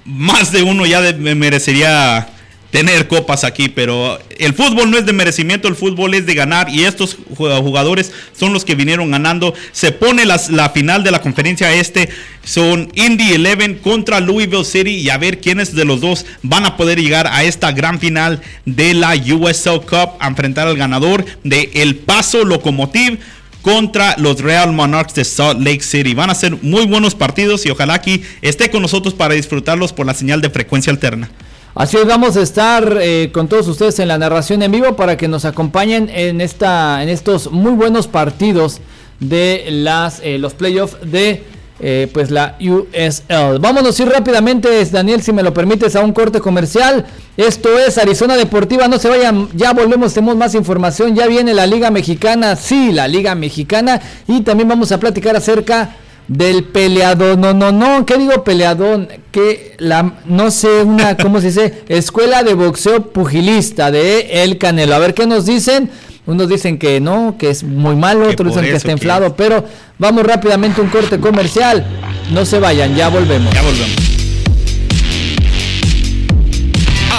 [0.05, 2.27] más de uno ya de- merecería
[2.71, 6.69] tener copas aquí, pero el fútbol no es de merecimiento, el fútbol es de ganar
[6.69, 9.53] y estos ju- jugadores son los que vinieron ganando.
[9.71, 12.09] Se pone la final de la conferencia este,
[12.43, 16.77] son Indy 11 contra Louisville City y a ver quiénes de los dos van a
[16.77, 21.71] poder llegar a esta gran final de la USL Cup a enfrentar al ganador de
[21.73, 23.17] El Paso Locomotive
[23.63, 26.13] contra los Real Monarchs de Salt Lake City.
[26.13, 30.05] Van a ser muy buenos partidos y ojalá aquí esté con nosotros para disfrutarlos por
[30.05, 31.29] la señal de frecuencia alterna.
[31.75, 35.17] Así es, vamos a estar eh, con todos ustedes en la narración en vivo para
[35.17, 38.81] que nos acompañen en esta, en estos muy buenos partidos
[39.19, 41.43] de las eh, los playoffs de
[41.79, 43.59] eh, pues la USL.
[43.59, 47.05] Vámonos ir rápidamente, Daniel, si me lo permites, a un corte comercial.
[47.37, 51.67] Esto es Arizona Deportiva, no se vayan, ya volvemos, tenemos más información, ya viene la
[51.67, 55.95] Liga Mexicana, sí, la Liga Mexicana, y también vamos a platicar acerca
[56.29, 59.07] del peleador, no, no, no, ¿qué digo peleador?
[59.31, 61.83] Que la, no sé, una, ¿cómo se dice?
[61.89, 64.95] Escuela de boxeo pugilista de El Canelo.
[64.95, 65.89] A ver qué nos dicen.
[66.25, 69.65] Unos dicen que no, que es muy malo, Que otros dicen que está inflado, pero
[69.97, 71.83] vamos rápidamente a un corte comercial.
[72.31, 73.51] No se vayan, ya volvemos.
[73.51, 73.95] Ya volvemos.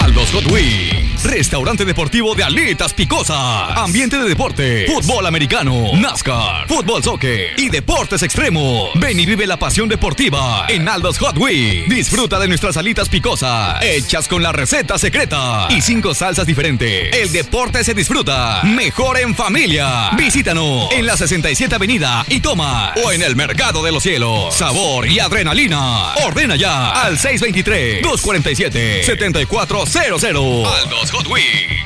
[0.00, 0.44] Aldos Hot
[1.30, 3.36] restaurante deportivo de alitas picosas,
[3.76, 8.90] ambiente de deporte, fútbol americano, NASCAR, fútbol soccer y deportes extremos.
[8.96, 11.88] Ven y vive la pasión deportiva en Aldos Hot Wings.
[11.88, 17.14] Disfruta de nuestras alitas picosas, hechas con la receta secreta y cinco salsas diferentes.
[17.14, 20.10] El deporte se disfruta mejor en familia.
[20.16, 24.52] Visítanos en la 67 Avenida y toma o en el Mercado de los Cielos.
[24.52, 26.14] Sabor y adrenalina.
[26.26, 30.24] Ordena ya al 623 247 7400.
[30.24, 31.80] Aldos Wings.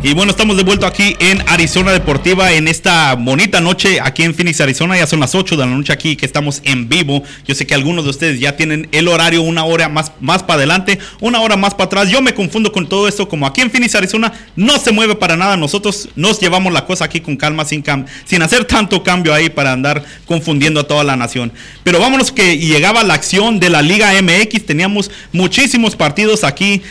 [0.00, 4.32] Y bueno, estamos de vuelta aquí en Arizona Deportiva en esta bonita noche aquí en
[4.32, 4.96] Phoenix, Arizona.
[4.96, 7.24] Ya son las 8 de la noche aquí que estamos en vivo.
[7.44, 10.58] Yo sé que algunos de ustedes ya tienen el horario una hora más, más para
[10.58, 12.10] adelante, una hora más para atrás.
[12.10, 13.28] Yo me confundo con todo esto.
[13.28, 15.56] Como aquí en Phoenix, Arizona no se mueve para nada.
[15.56, 19.50] Nosotros nos llevamos la cosa aquí con calma, sin, cam sin hacer tanto cambio ahí
[19.50, 21.52] para andar confundiendo a toda la nación.
[21.82, 24.64] Pero vámonos que llegaba la acción de la Liga MX.
[24.64, 26.82] Teníamos muchísimos partidos aquí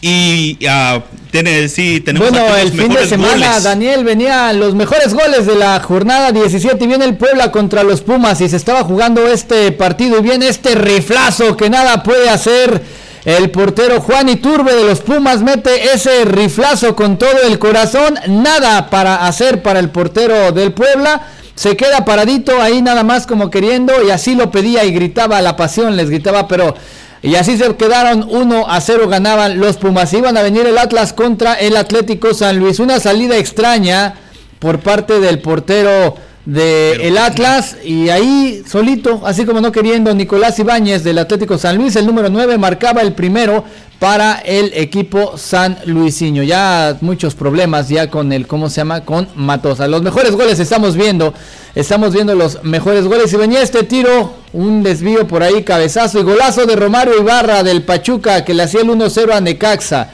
[0.00, 3.64] y uh, tiene, sí, tenemos bueno, el fin de semana, goles.
[3.64, 8.02] Daniel, venían los mejores goles de la jornada 17 y viene el Puebla contra los
[8.02, 12.82] Pumas y se estaba jugando este partido y viene este riflazo que nada puede hacer.
[13.24, 18.16] El portero Juan Iturbe de los Pumas mete ese riflazo con todo el corazón.
[18.28, 21.26] Nada para hacer para el portero del Puebla.
[21.56, 25.56] Se queda paradito ahí nada más como queriendo y así lo pedía y gritaba la
[25.56, 26.76] pasión, les gritaba, pero
[27.22, 30.12] y así se quedaron 1 a 0 ganaban los Pumas.
[30.12, 32.78] Iban a venir el Atlas contra el Atlético San Luis.
[32.78, 34.14] Una salida extraña
[34.58, 36.14] por parte del portero
[36.46, 41.76] del el Atlas y ahí solito, así como no queriendo, Nicolás Ibáñez del Atlético San
[41.76, 43.64] Luis, el número 9, marcaba el primero
[43.98, 46.44] para el equipo San Luisinho.
[46.44, 49.04] Ya muchos problemas ya con el, ¿cómo se llama?
[49.04, 49.88] Con Matosa.
[49.88, 51.34] Los mejores goles estamos viendo,
[51.74, 56.22] estamos viendo los mejores goles y venía este tiro, un desvío por ahí, cabezazo y
[56.22, 60.10] golazo de Romario Ibarra del Pachuca que le hacía el 1-0 a Necaxa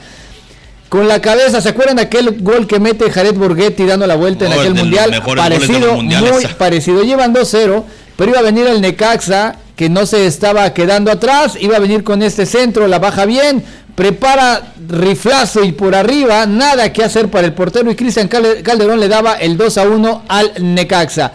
[0.93, 1.59] con la cabeza.
[1.59, 5.23] ¿Se acuerdan de aquel gol que mete Jared Borghetti dando la vuelta en aquel mundial?
[5.35, 7.01] Parecido, muy parecido.
[7.01, 7.83] Llevan 2-0,
[8.15, 11.57] pero iba a venir el Necaxa, que no se estaba quedando atrás.
[11.59, 13.63] Iba a venir con este centro, la baja bien.
[13.95, 17.89] Prepara riflazo y por arriba, nada que hacer para el portero.
[17.89, 21.31] Y Cristian Calderón le daba el 2 1 al Necaxa.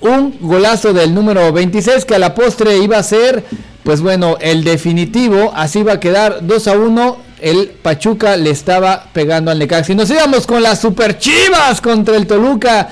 [0.00, 3.44] Un golazo del número 26 que a la postre iba a ser,
[3.82, 5.52] pues bueno, el definitivo.
[5.54, 9.92] Así va a quedar 2 a 1 el Pachuca le estaba pegando al Necaxa.
[9.92, 12.88] Y nos íbamos con las Super Chivas contra el Toluca.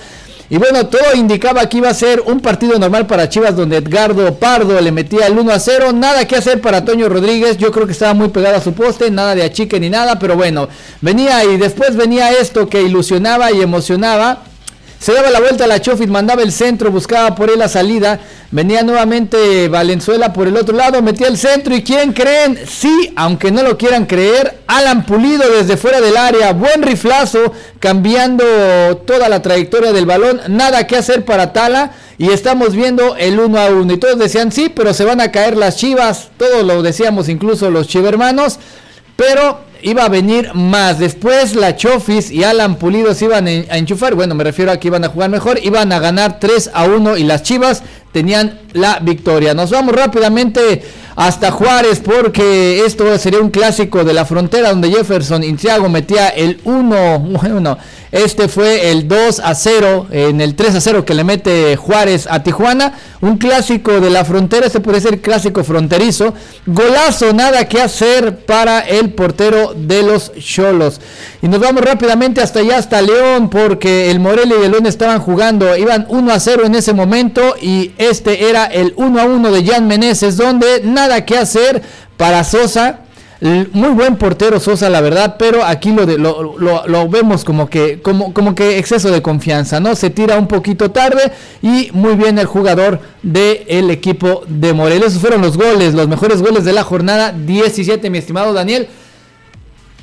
[0.50, 4.34] Y bueno, todo indicaba que iba a ser un partido normal para Chivas donde Edgardo
[4.34, 5.92] Pardo le metía el 1 a 0.
[5.92, 7.56] Nada que hacer para Toño Rodríguez.
[7.56, 9.10] Yo creo que estaba muy pegado a su poste.
[9.10, 10.18] Nada de achique ni nada.
[10.18, 10.68] Pero bueno,
[11.00, 14.44] venía y después venía esto que ilusionaba y emocionaba.
[15.04, 18.18] Se daba la vuelta a la Chofit, mandaba el centro, buscaba por él la salida.
[18.50, 21.74] Venía nuevamente Valenzuela por el otro lado, metía el centro.
[21.74, 22.58] ¿Y quién creen?
[22.66, 26.54] Sí, aunque no lo quieran creer, Alan Pulido desde fuera del área.
[26.54, 28.46] Buen riflazo, cambiando
[29.06, 30.40] toda la trayectoria del balón.
[30.48, 31.90] Nada que hacer para Tala.
[32.16, 33.92] Y estamos viendo el 1 a 1.
[33.92, 36.30] Y todos decían sí, pero se van a caer las chivas.
[36.38, 38.58] Todos lo decíamos, incluso los chivermanos.
[39.16, 40.98] Pero iba a venir más.
[40.98, 44.14] Después la Chofis y Alan Pulido se iban a enchufar.
[44.14, 45.60] Bueno, me refiero a que iban a jugar mejor.
[45.62, 47.82] Iban a ganar 3 a 1 y las Chivas
[48.14, 49.54] tenían la victoria.
[49.54, 50.82] Nos vamos rápidamente
[51.16, 56.60] hasta Juárez porque esto sería un clásico de la frontera donde Jefferson Intiago metía el
[56.64, 57.76] 1, bueno,
[58.10, 62.28] este fue el 2 a 0 en el 3 a 0 que le mete Juárez
[62.30, 66.34] a Tijuana, un clásico de la frontera, este puede ser clásico fronterizo,
[66.66, 71.00] golazo, nada que hacer para el portero de los Cholos.
[71.42, 75.20] Y nos vamos rápidamente hasta allá, hasta León, porque el Morelia y el León estaban
[75.20, 79.50] jugando, iban 1 a 0 en ese momento y este era el 1 a 1
[79.50, 81.82] de Jan Meneses, donde nada que hacer
[82.16, 83.00] para Sosa.
[83.72, 88.00] Muy buen portero Sosa, la verdad, pero aquí lo, de, lo, vemos como que,
[88.78, 89.94] exceso de confianza, ¿no?
[89.94, 95.08] Se tira un poquito tarde y muy bien el jugador del equipo de Morelia.
[95.08, 98.88] Esos fueron los goles, los mejores goles de la jornada 17, mi estimado Daniel.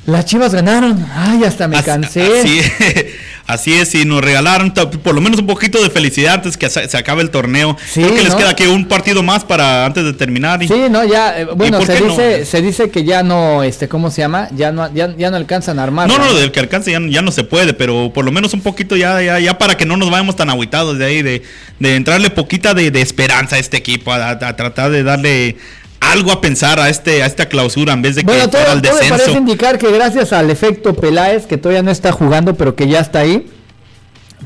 [0.06, 1.06] Las chivas ganaron.
[1.16, 2.24] Ay, hasta me cansé.
[2.40, 2.60] Así,
[3.46, 6.98] así, es, y nos regalaron por lo menos un poquito de felicidad antes que se,
[6.98, 7.78] acabe el torneo.
[7.94, 10.64] Creo que les queda aquí un partido más para antes de terminar.
[10.64, 14.10] Y, sí, no, ya, eh, bueno, se dice, se dice que ya no, este, ¿cómo
[14.10, 14.48] se llama?
[14.56, 16.08] Ya no, ya, no alcanzan a armar.
[16.08, 18.62] No, no, del que alcance ya, ya, no se puede, pero por lo menos un
[18.62, 21.44] poquito ya, ya, ya para que no nos vayamos tan aguitados de ahí, de,
[21.78, 25.58] de entrarle poquita de, de esperanza a este equipo, a tratar de darle
[26.02, 28.82] algo a pensar a este a esta clausura en vez de que bueno, todo, al
[28.82, 29.16] descenso.
[29.16, 33.00] parece indicar que gracias al efecto Peláez, que todavía no está jugando, pero que ya
[33.00, 33.50] está ahí,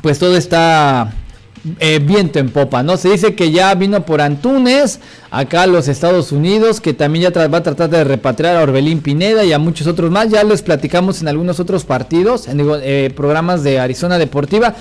[0.02, 1.12] pues todo está
[1.80, 2.96] eh, viento en popa, ¿no?
[2.96, 7.48] Se dice que ya vino por Antunes, acá a los Estados Unidos, que también ya
[7.48, 10.30] va a tratar de repatriar a Orbelín Pineda y a muchos otros más.
[10.30, 14.74] Ya les platicamos en algunos otros partidos, en eh, programas de Arizona Deportiva.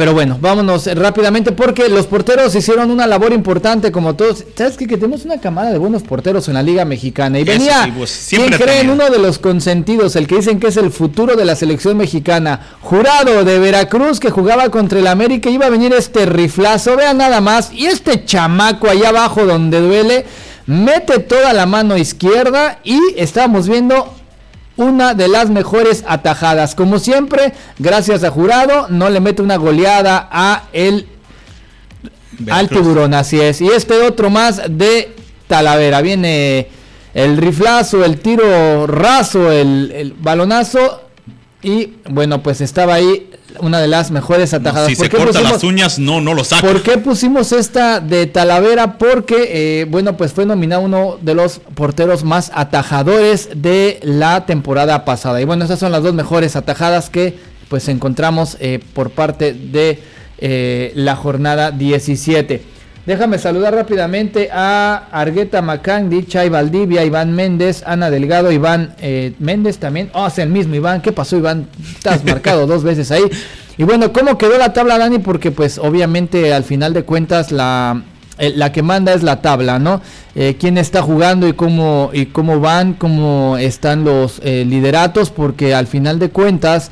[0.00, 4.46] Pero bueno, vámonos rápidamente porque los porteros hicieron una labor importante como todos.
[4.54, 4.86] ¿Sabes qué?
[4.86, 7.38] Que tenemos una camada de buenos porteros en la Liga Mexicana.
[7.38, 8.88] Y venía, pues, ¿quién creen?
[8.88, 12.78] Uno de los consentidos, el que dicen que es el futuro de la selección mexicana.
[12.80, 15.50] Jurado de Veracruz que jugaba contra el América.
[15.50, 17.70] Iba a venir este riflazo, vean nada más.
[17.70, 20.24] Y este chamaco allá abajo donde duele,
[20.64, 24.14] mete toda la mano izquierda y estábamos viendo
[24.80, 26.74] una de las mejores atajadas.
[26.74, 31.06] Como siempre, gracias a Jurado, no le mete una goleada a el
[32.50, 33.60] al tiburón, así es.
[33.60, 35.14] Y este otro más de
[35.46, 36.00] Talavera.
[36.00, 36.68] Viene
[37.12, 41.02] el riflazo, el tiro raso, el, el balonazo.
[41.62, 43.29] Y bueno, pues estaba ahí
[43.60, 44.88] una de las mejores atajadas.
[44.88, 46.66] si se corta las uñas, no, no lo saca.
[46.66, 48.98] ¿Por qué pusimos esta de Talavera?
[48.98, 55.04] Porque, eh, bueno, pues fue nominado uno de los porteros más atajadores de la temporada
[55.04, 55.40] pasada.
[55.40, 60.00] Y bueno, esas son las dos mejores atajadas que pues encontramos eh, por parte de
[60.38, 62.62] eh, la jornada 17.
[63.06, 69.78] Déjame saludar rápidamente a Argueta Macandi, Chay Valdivia, Iván Méndez, Ana Delgado, Iván eh, Méndez
[69.78, 70.10] también.
[70.12, 71.00] Oh, es el mismo Iván.
[71.00, 71.66] ¿Qué pasó, Iván?
[71.96, 73.22] Estás marcado dos veces ahí.
[73.78, 75.18] Y bueno, ¿cómo quedó la tabla, Dani?
[75.18, 78.02] Porque pues obviamente al final de cuentas la,
[78.38, 80.02] eh, la que manda es la tabla, ¿no?
[80.34, 85.86] Eh, quién está jugando y cómo, y cómo van, cómo están los lideratos, porque al
[85.86, 86.90] final de cuentas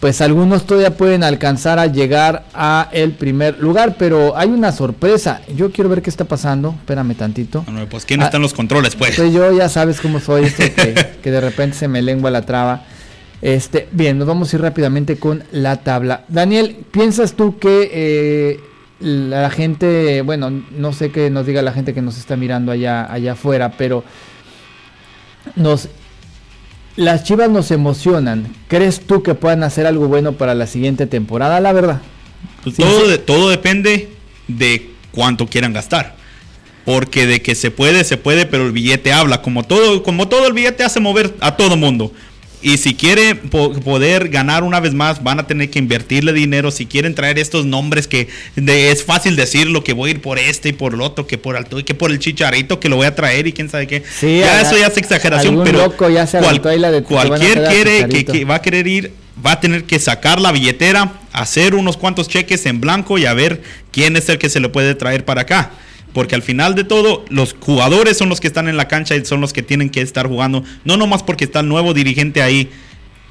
[0.00, 5.42] pues algunos todavía pueden alcanzar a llegar a el primer lugar, pero hay una sorpresa.
[5.54, 6.74] Yo quiero ver qué está pasando.
[6.78, 7.66] Espérame tantito.
[7.90, 9.16] pues quién está en los controles, pues.
[9.16, 9.30] pues.
[9.30, 10.62] yo ya sabes cómo soy, esto
[11.22, 12.84] que, de repente se me lengua la traba.
[13.42, 16.24] Este, bien, nos vamos a ir rápidamente con la tabla.
[16.28, 18.60] Daniel, ¿piensas tú que eh,
[19.00, 23.10] la gente, bueno, no sé qué nos diga la gente que nos está mirando allá,
[23.12, 24.02] allá afuera, pero
[25.56, 25.90] nos
[26.96, 28.46] las Chivas nos emocionan.
[28.68, 31.60] ¿Crees tú que puedan hacer algo bueno para la siguiente temporada?
[31.60, 32.00] La verdad.
[32.62, 34.10] Pues todo, todo depende
[34.48, 36.16] de cuánto quieran gastar.
[36.84, 39.42] Porque de que se puede, se puede, pero el billete habla.
[39.42, 42.12] Como todo, como todo el billete hace mover a todo mundo.
[42.62, 46.70] Y si quiere poder ganar una vez más, van a tener que invertirle dinero.
[46.70, 50.70] Si quieren traer estos nombres que es fácil decirlo, que voy a ir por este
[50.70, 53.14] y por el otro, que por el, que por el chicharito que lo voy a
[53.14, 54.02] traer y quién sabe qué.
[54.20, 55.94] ya eso ya es exageración, pero
[57.04, 59.12] cualquier quiere que, va a querer ir,
[59.44, 63.32] va a tener que sacar la billetera, hacer unos cuantos cheques en blanco y a
[63.32, 65.70] ver quién es el que se le puede traer para acá.
[66.12, 69.24] Porque al final de todo, los jugadores son los que están en la cancha y
[69.24, 70.64] son los que tienen que estar jugando.
[70.84, 72.70] No nomás porque está el nuevo dirigente ahí,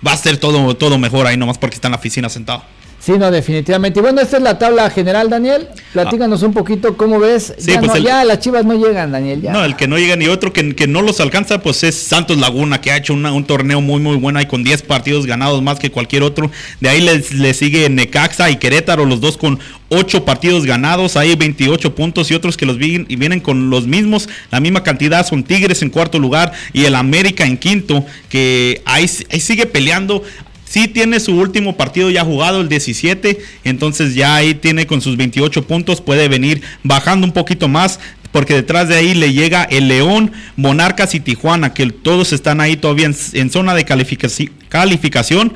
[0.06, 2.64] va a ser todo, todo mejor ahí, nomás porque está en la oficina sentado.
[3.00, 4.00] Sí, no, definitivamente.
[4.00, 5.70] Y bueno, esta es la tabla general, Daniel.
[5.94, 7.56] Platícanos un poquito cómo ves.
[7.58, 9.42] ya, pues ya, las chivas no llegan, Daniel.
[9.44, 12.38] No, el que no llega ni otro que, que no los alcanza, pues es Santos
[12.38, 15.80] Laguna, que ha hecho un torneo muy, muy bueno y con 10 partidos ganados más
[15.80, 16.52] que cualquier otro.
[16.82, 21.16] De ahí le, sigue Necaxa y Querétaro, los dos con 8 partidos ganados.
[21.16, 24.84] Hay 28 puntos y otros que los vienen, y vienen con los mismos, la misma
[24.84, 25.26] cantidad.
[25.26, 30.22] Son Tigres en cuarto lugar y el América en quinto, que ahí, ahí sigue peleando.
[30.70, 35.18] Sí tiene su último partido ya jugado, el 17, entonces ya ahí tiene con sus
[35.18, 38.00] 28 puntos, puede venir bajando un poquito más,
[38.32, 42.78] porque detrás de ahí le llega el León, Monarcas y Tijuana, que todos están ahí
[42.78, 45.54] todavía en, en zona de calificación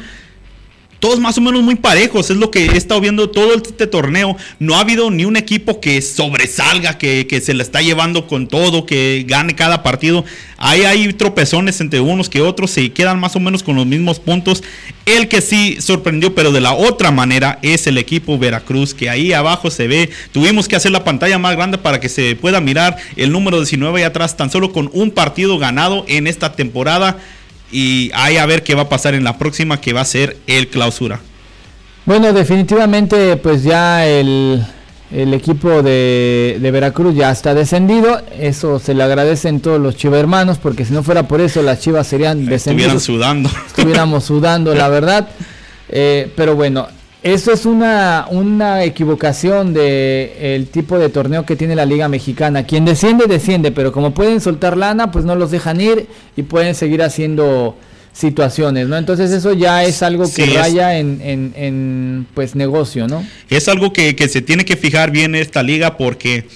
[1.04, 2.30] todos más o menos muy parejos.
[2.30, 4.38] Es lo que he estado viendo todo este torneo.
[4.60, 8.86] No ha habido ni un equipo que sobresalga, que, se la está llevando con todo,
[8.86, 10.24] que gane cada partido.
[10.58, 14.22] Ahí hay tropezones entre unos que otros, se quedan más o menos con los mismos
[14.22, 14.64] puntos.
[15.06, 19.34] El que sí sorprendió, pero de la otra manera, es el equipo Veracruz, que ahí
[19.34, 20.10] abajo se ve.
[20.32, 24.00] Tuvimos que hacer la pantalla más grande para que se pueda mirar el número 19
[24.00, 27.18] ahí atrás, tan solo con un partido ganado en esta temporada
[27.74, 30.38] y ahí a ver qué va a pasar en la próxima que va a ser
[30.48, 31.20] el clausura.
[32.06, 34.66] Bueno, definitivamente pues ya el,
[35.12, 38.22] equipo de, Veracruz ya está descendido.
[38.38, 41.80] Eso se le agradecen todos los chivas hermanos, porque si no fuera por eso las
[41.80, 42.96] chivas serían descendidas.
[42.96, 43.50] Estuvieran sudando.
[43.68, 45.28] Estuviéramos sudando, la verdad.
[45.96, 46.88] Eh, pero bueno,
[47.24, 52.66] eso es una, una equivocación de el tipo de torneo que tiene la Liga Mexicana.
[52.66, 56.76] Quien desciende, desciende, pero como pueden soltar lana, pues no los dejan ir y pueden
[56.76, 57.78] seguir haciendo
[58.12, 58.98] situaciones, ¿no?
[58.98, 63.26] Entonces eso ya es algo que raya en, en, pues negocio, ¿no?
[63.50, 66.48] Es algo que, que se tiene que fijar bien esta liga porque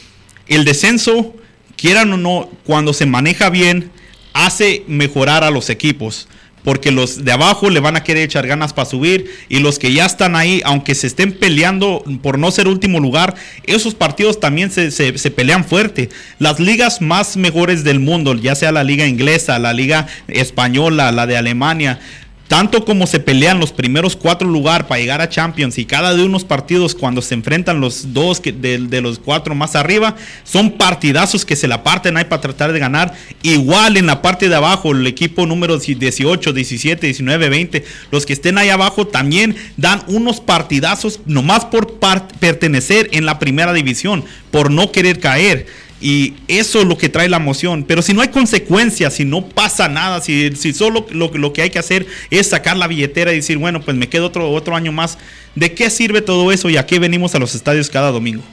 [0.48, 1.34] el descenso,
[1.78, 3.90] quieran o no, cuando se maneja bien,
[4.34, 6.28] hace mejorar a los equipos
[6.68, 9.94] porque los de abajo le van a querer echar ganas para subir y los que
[9.94, 14.70] ya están ahí, aunque se estén peleando por no ser último lugar, esos partidos también
[14.70, 16.10] se, se pelean fuerte.
[16.40, 21.26] Las ligas más mejores del mundo, ya sea la liga inglesa, la liga española, la
[21.26, 22.02] de Alemania,
[22.48, 26.24] tanto como se pelean los primeros cuatro lugares para llegar a Champions y cada de
[26.24, 31.56] unos partidos cuando se enfrentan los dos de, los cuatro más arriba, son partidazos que
[31.56, 33.14] se la parten ahí para tratar de ganar.
[33.44, 38.34] Igual en la parte de abajo, el equipo número 18, 17, 19, 20, los que
[38.34, 42.00] estén ahí abajo también dan unos partidazos nomás por
[42.40, 45.68] pertenecer en la primera división, por no querer caer.
[46.00, 47.84] Y eso es lo que trae la emoción.
[47.84, 51.64] Pero si no hay consecuencias, si no pasa nada, si, si solo lo, lo, que
[51.64, 54.76] hay que hacer es sacar la billetera y decir, bueno, pues me quedo otro, otro
[54.76, 55.18] año más,
[55.56, 58.44] ¿de qué sirve todo eso y a qué venimos a los estadios cada domingo?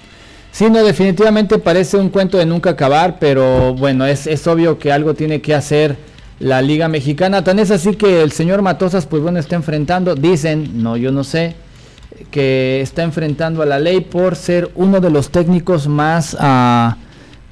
[0.52, 4.92] Sí, no, definitivamente parece un cuento de nunca acabar, pero bueno, es, es obvio que
[4.92, 5.96] algo tiene que hacer
[6.38, 7.44] la Liga Mexicana.
[7.44, 11.24] Tan es así que el señor Matosas, pues bueno, está enfrentando, dicen, no, yo no
[11.24, 11.56] sé,
[12.30, 16.34] que está enfrentando a la ley por ser uno de los técnicos más...
[16.34, 17.03] Uh,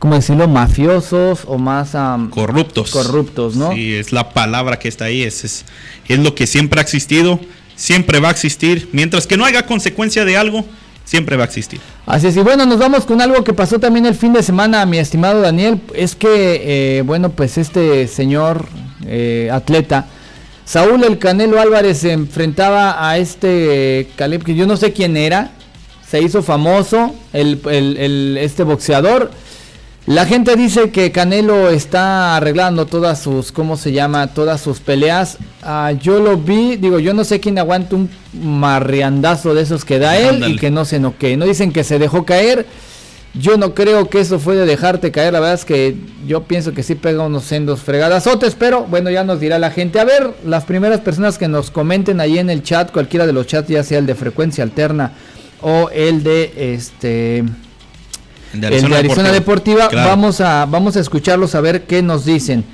[0.02, 0.48] ¿cómo decirlo?
[0.48, 1.92] Mafiosos o más...
[2.30, 2.90] corruptos.
[2.90, 3.72] Corruptos, ¿no?
[3.72, 5.64] Sí, es la palabra que está ahí, es, es,
[6.08, 7.38] es lo que siempre ha existido,
[7.76, 10.64] siempre va a existir, mientras que no haya consecuencia de algo,
[11.04, 11.80] siempre va a existir.
[12.04, 14.84] Así es, y bueno, nos vamos con algo que pasó también el fin de semana,
[14.86, 18.66] mi estimado Daniel, es que, eh, bueno, pues este señor
[19.06, 20.08] eh, atleta,
[20.64, 25.52] Saúl El Canelo Álvarez se enfrentaba a este Caleb, que yo no sé quién era,
[26.04, 29.30] se hizo famoso, el, el, este boxeador,
[30.06, 34.34] la gente dice que Canelo está arreglando todas sus, ¿cómo se llama?
[34.34, 35.38] Todas sus peleas.
[35.62, 40.00] Ah, yo lo vi, digo, yo no sé quién aguanta un marriandazo de esos que
[40.00, 41.36] da él y que no se noquee.
[41.36, 42.66] No dicen que se dejó caer.
[43.34, 45.34] Yo no creo que eso fue de dejarte caer.
[45.34, 45.96] La verdad es que
[46.26, 48.56] yo pienso que sí pega unos sendos fregadazotes.
[48.58, 50.00] Pero bueno, ya nos dirá la gente.
[50.00, 53.46] A ver, las primeras personas que nos comenten ahí en el chat, cualquiera de los
[53.46, 55.12] chats, ya sea el de frecuencia alterna
[55.60, 57.44] o el de este
[58.52, 62.64] de Arizona, Deportiva, vamos, a, vamos a escucharlos a ver qué nos dicen.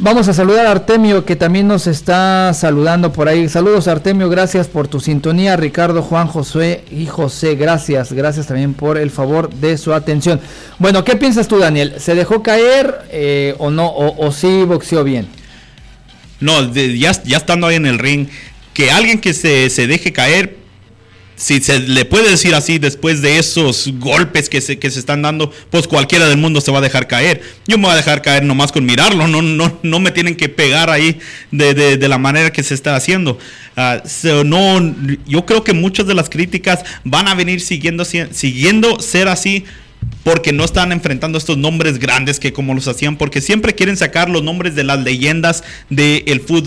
[0.00, 3.48] Vamos a saludar a Artemio que también nos está saludando por ahí.
[3.48, 5.56] Saludos Artemio, gracias por tu sintonía.
[5.56, 8.12] Ricardo, Juan, José y José, gracias.
[8.12, 10.40] Gracias también por el favor de su atención.
[10.78, 11.94] Bueno, ¿qué piensas tú Daniel?
[11.98, 13.88] ¿Se dejó caer eh, o no?
[13.88, 15.26] O, o, sí boxeó bien?
[16.38, 18.28] No, ya, ya estando ahí en el ring,
[18.74, 20.58] que alguien que se, se deje caer
[21.38, 25.22] si se le puede decir así después de esos golpes que se, que se están
[25.22, 27.40] dando, pues cualquiera del mundo se va a dejar caer.
[27.68, 30.48] Yo me voy a dejar caer nomás con mirarlo, no, no, no me tienen que
[30.48, 31.20] pegar ahí
[31.52, 33.38] de, de, la manera que se está haciendo.
[33.76, 34.02] Ah,
[34.44, 34.94] no,
[35.26, 39.64] yo creo que muchas de las críticas van a venir siguiendo, siguiendo ser así
[40.28, 44.28] porque no están enfrentando estos nombres grandes que como los hacían, porque siempre quieren sacar
[44.28, 46.22] los nombres de las leyendas del,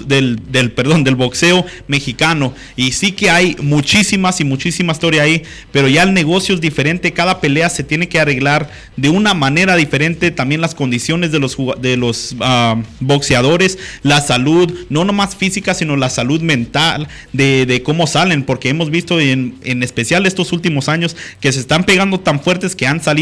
[0.07, 2.55] del, del, perdón, del boxeo mexicano.
[2.75, 7.13] Y sí que hay muchísimas y muchísima historia ahí, pero ya el negocio es diferente,
[7.13, 11.55] cada pelea se tiene que arreglar de una manera diferente, también las condiciones de los,
[11.79, 17.83] de los ah, boxeadores, la salud, no nomás física, sino la salud mental de, de
[17.83, 22.19] cómo salen, porque hemos visto en, en especial estos últimos años que se están pegando
[22.19, 23.20] tan fuertes que han salido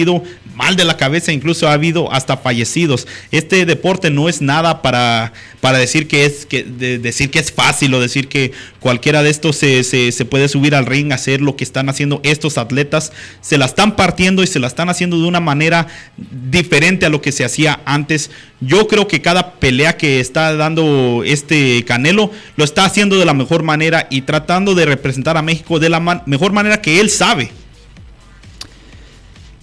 [0.56, 3.08] mal de la cabeza, incluso ha habido hasta fallecidos.
[3.32, 5.32] Este deporte no es nada para,
[5.62, 9.56] para decir que es que decir que es fácil o decir que cualquiera de estos
[9.56, 13.14] se, se, puede subir al ring a hacer lo que están haciendo estos atletas.
[13.42, 15.88] Se la están partiendo y se la están haciendo de una manera
[16.18, 18.30] diferente a lo que se hacía antes.
[18.60, 23.34] Yo creo que cada pelea que está dando este Canelo lo está haciendo de la
[23.34, 27.52] mejor manera y tratando de representar a México de la mejor manera que él sabe.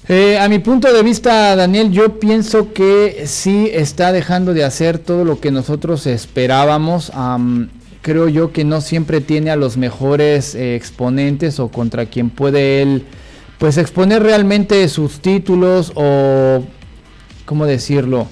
[0.09, 4.99] Eh, a mi punto de vista, Daniel, yo pienso que sí está dejando de hacer
[4.99, 7.11] todo lo que nosotros esperábamos.
[8.03, 12.83] creo yo que no siempre tiene a los mejores eh, exponentes o contra quien puede
[12.83, 13.05] él,
[13.59, 16.63] pues exponer realmente sus títulos o,
[17.45, 18.29] ¿cómo decirlo?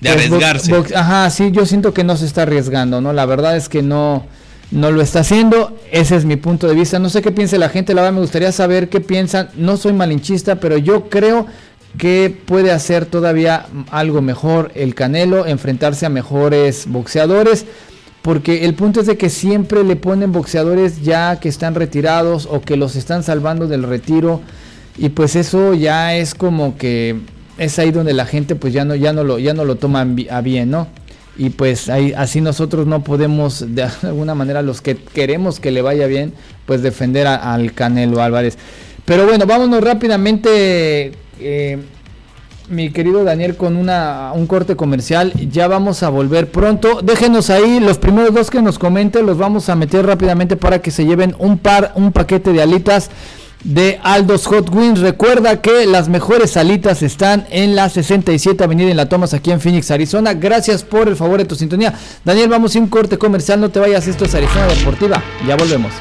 [0.00, 0.94] De pues, arriesgarse.
[0.94, 3.12] Ajá, sí, yo siento que no se está arriesgando, ¿no?
[3.12, 4.26] La verdad es que no
[4.74, 5.78] no lo está haciendo.
[5.90, 6.98] Ese es mi punto de vista.
[6.98, 9.48] No sé qué piense la gente, la verdad me gustaría saber qué piensan.
[9.56, 11.46] No soy malinchista, pero yo creo
[11.96, 17.66] que puede hacer todavía algo mejor el Canelo, enfrentarse a mejores boxeadores.
[18.20, 22.60] Porque el punto es de que siempre le ponen boxeadores ya que están retirados o
[22.60, 24.40] que los están salvando del retiro.
[24.98, 27.20] Y pues eso ya es como que
[27.58, 30.06] es ahí donde la gente pues ya no, ya no lo, ya no lo toma
[30.30, 30.88] a bien, ¿no?
[31.36, 35.82] Y pues ahí, así nosotros no podemos de alguna manera los que queremos que le
[35.82, 36.32] vaya bien
[36.66, 38.56] pues defender al Canelo Álvarez
[39.04, 41.78] pero bueno vámonos rápidamente eh,
[42.68, 45.32] mi querido Daniel, con una, un corte comercial.
[45.50, 47.00] Ya vamos a volver pronto.
[47.02, 50.90] Déjenos ahí los primeros dos que nos comenten, los vamos a meter rápidamente para que
[50.90, 53.10] se lleven un par, un paquete de alitas
[53.64, 55.00] de Aldos Hot Wings.
[55.00, 59.60] Recuerda que las mejores salitas están en la 67 Avenida en La Tomas, aquí en
[59.60, 60.34] Phoenix, Arizona.
[60.34, 61.94] Gracias por el favor de tu sintonía.
[62.24, 63.60] Daniel, vamos a un corte comercial.
[63.60, 65.22] No te vayas, esto es Arizona Deportiva.
[65.46, 65.92] Ya volvemos.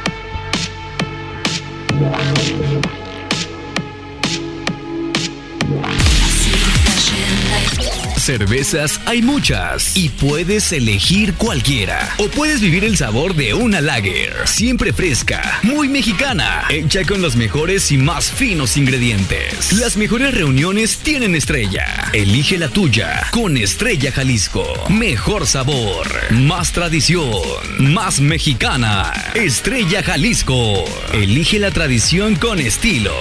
[8.24, 12.16] Cervezas hay muchas y puedes elegir cualquiera.
[12.20, 17.36] O puedes vivir el sabor de una lager, siempre fresca, muy mexicana, hecha con los
[17.36, 19.74] mejores y más finos ingredientes.
[19.74, 21.86] Las mejores reuniones tienen estrella.
[22.14, 24.66] Elige la tuya con Estrella Jalisco.
[24.88, 27.42] Mejor sabor, más tradición,
[27.78, 29.12] más mexicana.
[29.36, 30.86] Estrella Jalisco.
[31.12, 33.14] Elige la tradición con estilo.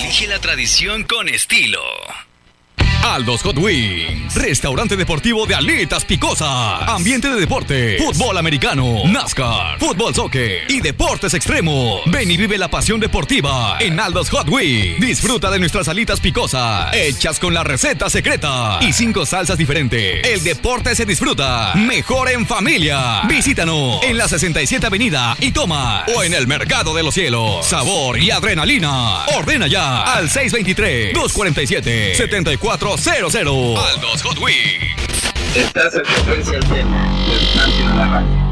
[0.00, 1.78] Elige la tradición con estilo.
[3.02, 10.14] Aldos Hot Wings, restaurante deportivo de alitas picosas, ambiente de deporte, fútbol americano, NASCAR, fútbol
[10.14, 12.02] soccer y deportes extremos.
[12.06, 15.00] Ven y vive la pasión deportiva en Aldos Hot Wings.
[15.00, 20.26] Disfruta de nuestras alitas picosas, hechas con la receta secreta y cinco salsas diferentes.
[20.26, 23.22] El deporte se disfruta mejor en familia.
[23.28, 27.64] Visítanos en la 67 Avenida y toma o en el Mercado de los Cielos.
[27.64, 29.24] Sabor y adrenalina.
[29.36, 33.78] Ordena ya al 623 247 74 00.
[33.78, 34.88] Aldos Hot Wings.
[35.54, 37.06] Estás en frecuencia alterna
[37.66, 38.48] de la radio.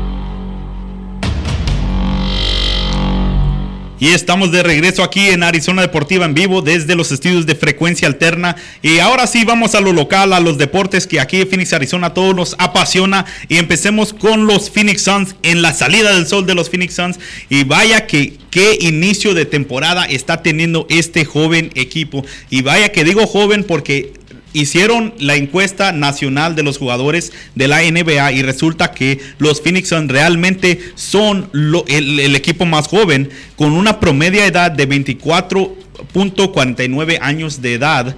[3.99, 8.07] Y estamos de regreso aquí en Arizona Deportiva en vivo desde los estudios de frecuencia
[8.07, 8.57] alterna.
[8.82, 12.12] Y ahora sí vamos a lo local, a los deportes que aquí en Phoenix, Arizona,
[12.12, 13.24] todos nos apasiona.
[13.49, 17.18] Y empecemos con los Phoenix Suns en la salida del sol de los Phoenix Suns.
[17.49, 22.22] Y vaya que qué inicio de temporada está teniendo este joven equipo.
[22.51, 24.12] Y vaya que digo joven porque
[24.57, 29.91] hicieron la encuesta nacional de los jugadores de la NBA y resulta que los Phoenix
[29.91, 31.51] Suns realmente son
[31.89, 38.17] el, equipo más joven con una promedia edad de 24.49 años de edad.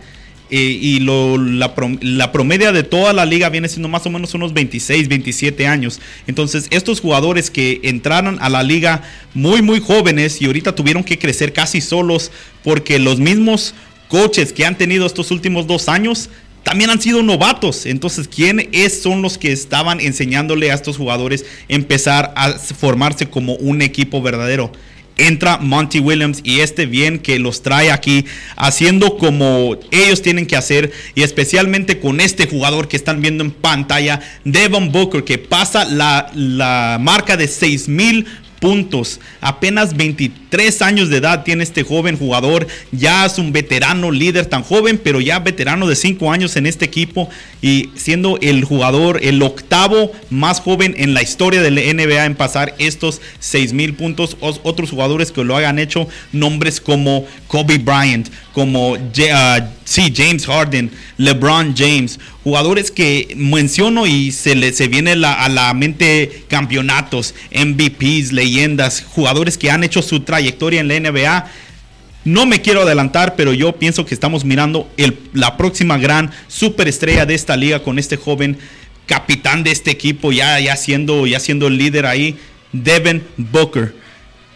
[0.51, 4.55] Eh, y la, la, promedia de toda la liga viene siendo más o menos unos
[4.55, 6.01] 26, 27 años.
[6.26, 9.03] Entonces, estos jugadores que entraron a la liga
[9.34, 12.30] muy, muy jóvenes y ahorita tuvieron que crecer casi solos
[12.64, 13.74] porque los mismos
[14.09, 16.30] coaches que han tenido estos últimos dos años
[16.68, 17.86] también han sido novatos.
[17.86, 23.80] Entonces, ¿quiénes son los que estaban enseñándole a estos jugadores empezar a formarse como un
[23.80, 24.70] equipo verdadero?
[25.16, 30.56] Entra Monty Williams y este bien que los trae aquí haciendo como ellos tienen que
[30.56, 35.86] hacer y especialmente con este jugador que están viendo en pantalla, Devon Booker, que pasa
[35.86, 38.26] la, la marca de 6 mil
[38.61, 39.20] puntos.
[39.40, 42.66] Apenas 23 años de edad tiene este joven jugador.
[42.92, 46.84] Ya es un veterano líder tan joven, pero ya veterano de 5 años en este
[46.84, 47.28] equipo
[47.62, 52.34] y siendo el jugador, el octavo más joven en la historia de la NBA en
[52.34, 54.36] pasar estos 6 mil puntos.
[54.40, 58.28] Otros jugadores que lo hayan hecho, nombres como Kobe Bryant,
[58.59, 65.48] como uh, James Harden, LeBron James, jugadores que menciono y se le se viene a
[65.48, 71.46] la mente campeonatos, MVPs, leyendas, jugadores que han hecho su trayectoria en la NBA.
[72.24, 74.90] No me quiero adelantar, pero yo pienso que estamos mirando
[75.34, 78.59] la próxima gran superestrella de esta liga con este joven
[79.06, 82.36] capitán de este equipo, ya, ya, siendo, ya siendo el líder ahí,
[82.72, 83.94] Devin Booker.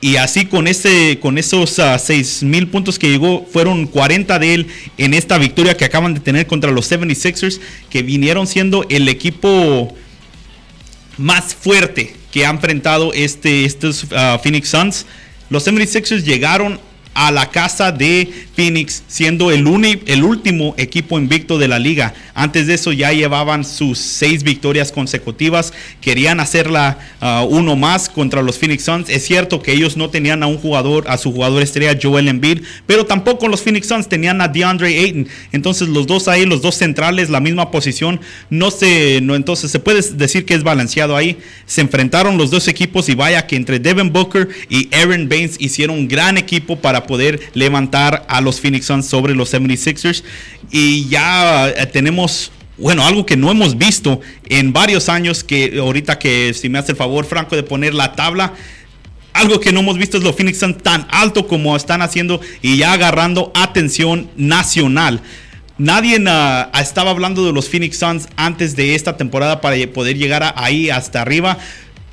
[0.05, 4.37] Y así con, ese, con esos uh, ah, 6 mil puntos que llegó, fueron 40
[4.41, 4.67] de él
[4.99, 9.97] en esta victoria que acaban de tener contra los 76ers, que vinieron siendo el equipo
[11.19, 15.07] más fuerte que ha enfrentado este, estos uh, Phoenix Suns.
[15.51, 16.81] Los 76ers llegaron
[17.15, 19.67] a la casa de Phoenix, siendo el,
[20.07, 22.15] el último equipo invicto de la liga.
[22.35, 25.73] Antes de eso ya llevaban sus seis victorias consecutivas.
[26.01, 29.09] Querían hacerla uh, uno más contra los Phoenix Suns.
[29.09, 32.63] Es cierto que ellos no tenían a un jugador, a su jugador estrella Joel Embiid,
[32.87, 35.29] pero tampoco los Phoenix Suns tenían a DeAndre Ayton.
[35.53, 39.79] Entonces los dos ahí, los dos centrales, la misma posición, no se, no, entonces se
[39.79, 41.39] puede decir que es balanceado ahí.
[41.67, 45.99] Se enfrentaron los dos equipos y vaya que entre Devin Booker y Aaron Baines hicieron
[45.99, 50.23] un gran equipo para poder levantar a los Phoenix Suns sobre los 76ers.
[50.71, 56.19] Y ya eh, tenemos bueno, algo que no hemos visto en varios años, que ahorita
[56.19, 58.55] que si me hace el favor, Franco, de poner la tabla,
[59.33, 62.79] algo que no hemos visto es los Phoenix Suns tan alto como están haciendo y
[62.79, 65.21] ya agarrando atención nacional.
[65.79, 70.55] Nadie ah, estaba hablando de los Phoenix Suns antes de esta temporada para poder llegar
[70.57, 71.59] ahí hasta arriba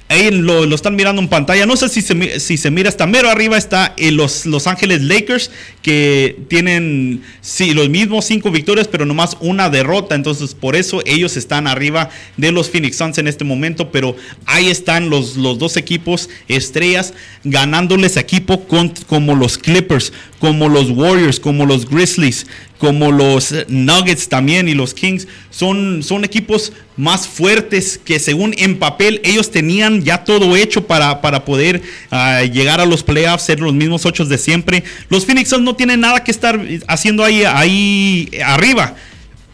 [0.09, 1.65] ahí lo, están mirando en pantalla.
[1.65, 5.01] No sé si se, si se mira hasta mero arriba está eh, los Los Ángeles
[5.01, 5.51] Lakers
[5.81, 10.15] que tienen sí, los mismos cinco victorias, pero nomás una derrota.
[10.15, 13.91] Entonces, por eso ellos están arriba de los Phoenix Suns en este momento.
[13.91, 18.65] Pero ahí están los, los dos equipos estrellas ganándoles equipo
[19.07, 22.47] como los Clippers, como los Warriors, como los Grizzlies,
[22.79, 25.27] como los Nuggets también y los Kings.
[25.51, 31.21] Son, son equipos más fuertes que según en papel ellos tenían ya todo hecho para,
[31.21, 34.83] para poder uh, llegar a los playoffs, ser los mismos ocho de siempre.
[35.09, 38.95] Los Phoenix Suns no tienen nada que estar haciendo ahí, ahí arriba,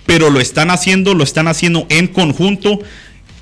[0.05, 2.80] pero lo están haciendo, lo están haciendo en conjunto.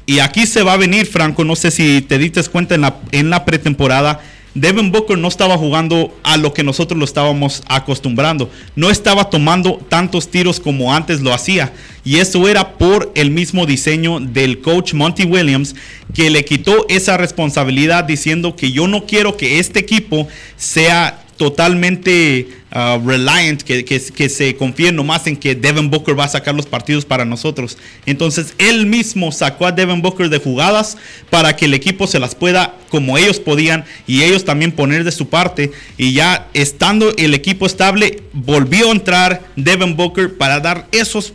[0.06, 3.00] Y aquí se va a venir, Franco, no sé si te diste cuenta en la,
[3.12, 4.22] en la pretemporada
[4.56, 8.52] Devin Booker no estaba jugando a lo que nosotros lo estábamos acostumbrando.
[8.76, 11.74] No estaba tomando tantos tiros como antes lo hacía.
[12.06, 15.76] Y eso era por el mismo diseño del coach Monty Williams,
[16.14, 22.48] que le quitó esa responsabilidad diciendo que yo no quiero que este equipo sea totalmente
[22.74, 26.66] uh, reliant, que, que, se confíe nomás en que Devin Booker va a sacar los
[26.66, 27.78] partidos para nosotros.
[28.06, 30.98] Entonces él mismo sacó a Devin Booker de jugadas
[31.30, 35.12] para que el equipo se las pueda como ellos podían y ellos también poner de
[35.12, 35.72] su parte.
[35.98, 41.34] Y ya estando el equipo estable, volvió a entrar Devin Booker para dar esos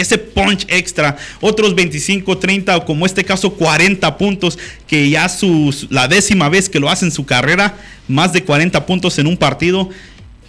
[0.00, 5.74] ese punch extra, otros 25, 30 o como este caso 40 puntos, que ya su,
[5.90, 7.76] la décima vez que lo hace en su carrera,
[8.08, 9.90] más de 40 puntos en un partido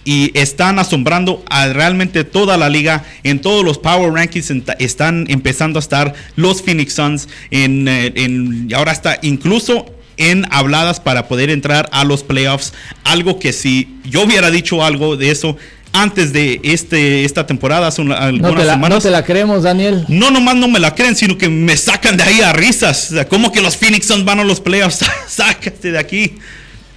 [0.08, 3.04] y están asombrando a realmente toda la liga.
[3.24, 7.28] En todos los Power Rankings están empezando a estar los Phoenix Suns.
[7.50, 9.84] En, en, ahora está incluso
[10.16, 12.72] en habladas para poder entrar a los playoffs.
[13.04, 15.58] Algo que si yo hubiera dicho algo de eso,
[15.92, 18.96] antes de este, esta temporada, hace algunas no te la, semanas.
[18.98, 20.04] No te la creemos, Daniel.
[20.08, 23.10] No, nomás no me la creen, sino que me sacan de ahí a risas.
[23.10, 25.04] O sea, ¿Cómo que los Phoenix Suns van a los playoffs?
[25.28, 26.34] Sácate de aquí.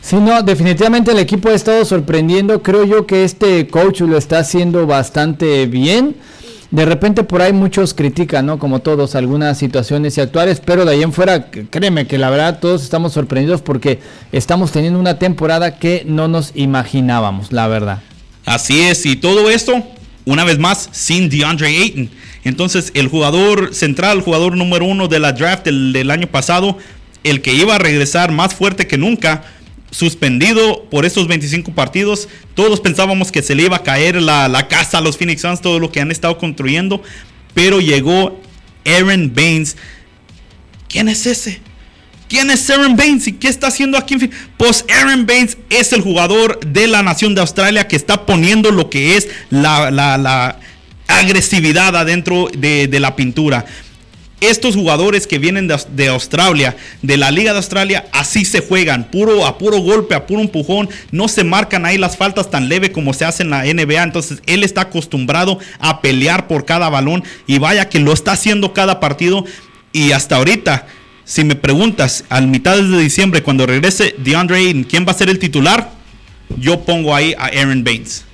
[0.02, 2.62] Sí, no, definitivamente el equipo ha estado sorprendiendo.
[2.64, 6.16] Creo yo que este coach lo está haciendo bastante bien.
[6.72, 8.58] De repente por ahí muchos critican, ¿no?
[8.58, 12.60] Como todos, algunas situaciones y actuales, pero de ahí en fuera, créeme que la verdad
[12.62, 14.00] todos estamos sorprendidos porque
[14.32, 18.00] estamos teniendo una temporada que no nos imaginábamos, la verdad.
[18.46, 19.84] Así es, y todo esto,
[20.26, 22.10] una vez más, sin DeAndre Ayton.
[22.44, 26.78] Entonces, el jugador central, jugador número uno de la draft del, del año pasado,
[27.24, 29.44] el que iba a regresar más fuerte que nunca,
[29.92, 32.28] suspendido por estos 25 partidos.
[32.56, 35.62] Todos pensábamos que se le iba a caer la, la, casa a los Phoenix Suns,
[35.62, 37.04] todo lo que han estado construyendo.
[37.54, 38.42] Pero llegó
[38.86, 39.78] Aaron Baines.
[40.88, 41.62] ¿Quién es ese?
[42.32, 44.16] ¿Quién es Aaron Baines y qué está haciendo aquí?
[44.56, 48.90] Pues Aaron Baines es el jugador de la nación de Australia que está poniendo lo
[48.90, 50.58] que es la, la, la
[51.10, 53.66] agresividad adentro de, de la pintura
[54.40, 59.12] estos jugadores que vienen de, de, Australia, de la Liga de Australia, así se juegan,
[59.12, 62.94] puro a puro golpe, a puro empujón, no se marcan ahí las faltas tan leve
[62.94, 67.24] como se hace en la NBA, entonces él está acostumbrado a pelear por cada balón
[67.46, 69.46] y vaya que lo está haciendo cada partido
[69.94, 70.88] y hasta ahorita,
[71.24, 75.30] si me preguntas, al mitad de diciembre cuando regrese DeAndre Ayton, ¿quién va a ser
[75.30, 75.92] el titular?
[76.58, 78.26] Yo pongo ahí a Aaron Baines.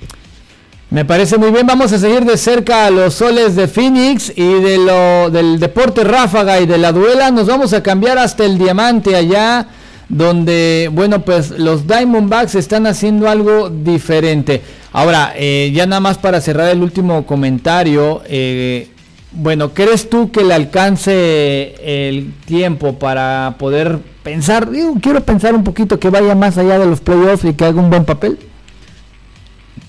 [0.90, 4.54] Me parece muy bien, vamos a seguir de cerca a los soles de Phoenix y
[4.54, 7.30] de lo, del deporte ráfaga y de la duela.
[7.30, 9.68] Nos vamos a cambiar hasta el diamante allá,
[10.08, 14.62] donde, bueno, pues los Diamondbacks están haciendo algo diferente.
[14.92, 18.88] Ahora, eh, ya nada más para cerrar el último comentario, eh,
[19.30, 24.68] bueno, ¿crees tú que le alcance el tiempo para poder pensar?
[25.02, 27.90] Quiero pensar un poquito que vaya más allá de los playoffs y que haga un
[27.90, 28.38] buen papel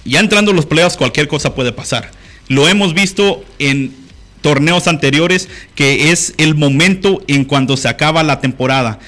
[0.10, 2.12] ya entrando los playoffs cualquier cosa puede pasar.
[2.48, 3.94] Lo hemos visto en
[4.42, 9.00] torneos anteriores que es el momento en cuando se acaba la temporada.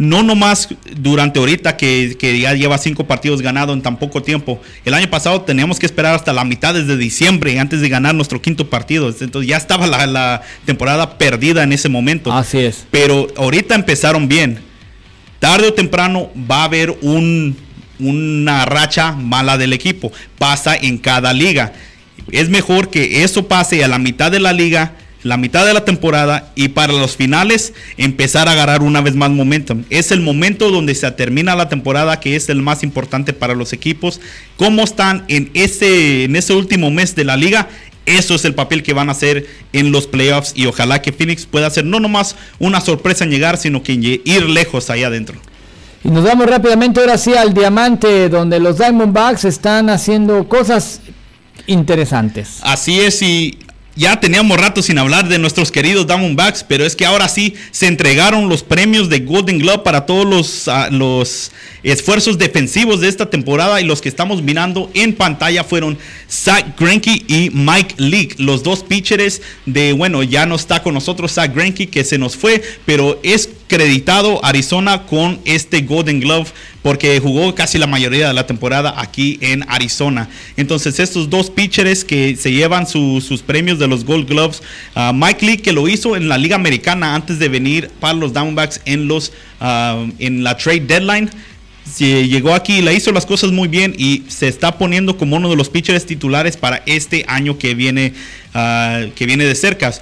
[0.00, 4.58] No nomás durante ahorita que, que ya lleva cinco partidos ganados en tan poco tiempo.
[4.86, 8.40] El año pasado teníamos que esperar hasta la mitad desde diciembre antes de ganar nuestro
[8.40, 9.14] quinto partido.
[9.20, 12.32] Entonces ya estaba la, la temporada perdida en ese momento.
[12.32, 12.86] Así es.
[12.90, 14.60] Pero ahorita empezaron bien.
[15.38, 17.54] Tarde o temprano va a haber un,
[17.98, 20.10] una racha mala del equipo.
[20.38, 21.74] Pasa en cada liga.
[22.32, 25.84] Es mejor que eso pase a la mitad de la liga, la mitad de la
[25.84, 29.84] temporada y para los finales empezar a agarrar una vez más momentum.
[29.90, 33.72] Es el momento donde se termina la temporada que es el más importante para los
[33.72, 34.20] equipos.
[34.56, 37.68] ¿Cómo están en ese, en ese último mes de la liga?
[38.06, 41.46] Eso es el papel que van a hacer en los playoffs y ojalá que Phoenix
[41.46, 45.36] pueda hacer no nomás una sorpresa en llegar, sino que ir lejos allá adentro.
[46.02, 51.00] Y nos vamos rápidamente ahora sí al diamante, donde los Diamondbacks están haciendo cosas
[51.66, 52.58] interesantes.
[52.62, 53.58] Así es, y
[54.00, 57.86] ya teníamos rato sin hablar de nuestros queridos Diamondbacks, pero es que ahora sí se
[57.86, 63.28] entregaron los premios de Golden Glove para todos los, ah, los esfuerzos defensivos de esta
[63.28, 65.98] temporada y los que estamos mirando en pantalla fueron
[66.30, 71.32] Zach Greinke y Mike Leake, los dos pitchers de, bueno, ya no está con nosotros
[71.32, 76.48] Zach Greinke que se nos fue, pero es creditado Arizona con este Golden Glove
[76.82, 80.28] porque jugó casi la mayoría de la temporada aquí en Arizona.
[80.56, 84.60] Entonces estos dos pitchers que se llevan sus premios de los Gold Gloves,
[84.96, 88.32] ah, Mike Lee que lo hizo en la Liga Americana antes de venir para los
[88.32, 91.30] Downbacks en los ah, en la trade deadline.
[91.98, 95.56] llegó aquí, le hizo las cosas muy bien y se está poniendo como uno de
[95.56, 98.14] los pitchers titulares para este año que viene,
[98.52, 99.92] ah, que viene de cerca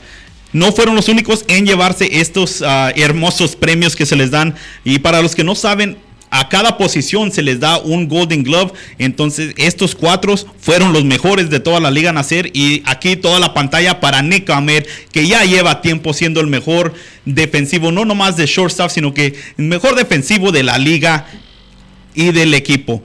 [0.52, 2.62] no fueron los únicos en llevarse estos
[2.96, 4.54] hermosos premios que se les dan.
[4.84, 5.98] Y para los que no saben,
[6.30, 8.72] a cada posición se les da un Golden Glove.
[8.98, 12.50] Entonces, estos cuatro fueron los mejores de toda la liga nacer.
[12.52, 16.92] Y aquí toda la pantalla para Nick Amer, que ya lleva tiempo siendo el mejor
[17.24, 21.26] defensivo, no nomás de shortstop, sino que el mejor defensivo de la liga
[22.14, 23.02] y del equipo.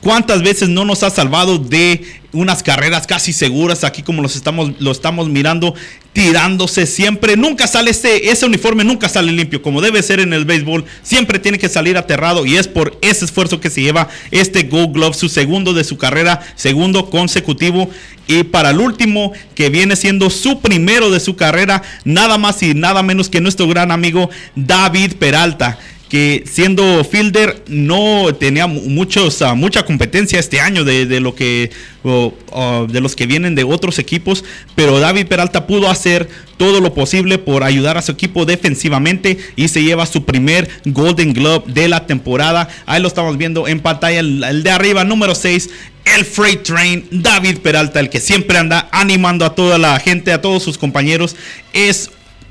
[0.00, 4.72] ¿Cuántas veces no nos ha salvado de unas carreras casi seguras aquí como los estamos,
[4.78, 5.74] lo estamos mirando
[6.14, 7.36] tirándose siempre?
[7.36, 10.86] Nunca sale ese, ese uniforme, nunca sale limpio como debe ser en el béisbol.
[11.02, 14.94] Siempre tiene que salir aterrado y es por ese esfuerzo que se lleva este Gold
[14.94, 17.90] Glove, su segundo de su carrera, segundo consecutivo.
[18.26, 22.72] Y para el último, que viene siendo su primero de su carrera, nada más y
[22.72, 25.78] nada menos que nuestro gran amigo David Peralta
[26.10, 31.70] que siendo fielder no tenía muchos, ah, mucha competencia este año de, lo que
[32.02, 34.44] de los que vienen de otros equipos,
[34.74, 39.68] pero David Peralta pudo hacer todo lo posible por ayudar a su equipo defensivamente y
[39.68, 42.68] se lleva su primer Golden Glove de la temporada.
[42.86, 45.70] Ahí lo estamos viendo en pantalla, el, de arriba, número 6,
[46.16, 50.42] el Freight Train, David Peralta, el que siempre anda animando a toda la gente, a
[50.42, 51.36] todos sus compañeros,
[51.72, 52.10] es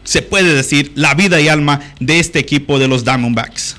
[0.09, 3.75] se puede decir, la vida y alma de este equipo de los Diamondbacks.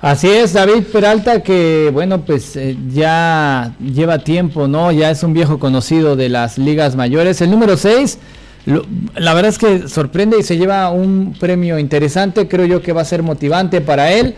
[0.00, 4.92] Así es, David Peralta, que bueno, pues eh, ya lleva tiempo, ¿no?
[4.92, 7.40] Ya es un viejo conocido de las ligas mayores.
[7.40, 8.18] El número 6,
[9.16, 13.02] la verdad es que sorprende y se lleva un premio interesante, creo yo que va
[13.02, 14.36] a ser motivante para él.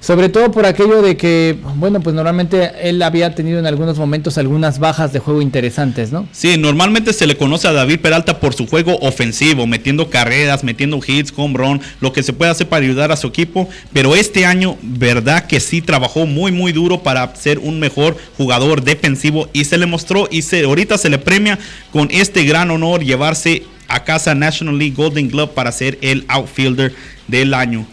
[0.00, 4.38] Sobre todo por aquello de que, bueno, pues normalmente él había tenido en algunos momentos
[4.38, 6.28] algunas bajas de juego interesantes, ¿no?
[6.30, 11.00] Sí, normalmente se le conoce a David Peralta por su juego ofensivo, metiendo carreras, metiendo
[11.04, 13.68] hits, home run, lo que se puede hacer para ayudar a su equipo.
[13.92, 18.84] Pero este año, verdad que sí trabajó muy, muy duro para ser un mejor jugador
[18.84, 21.58] defensivo y se le mostró y se, ahorita se le premia
[21.92, 26.94] con este gran honor llevarse a casa National League Golden Glove para ser el outfielder
[27.26, 27.86] del año.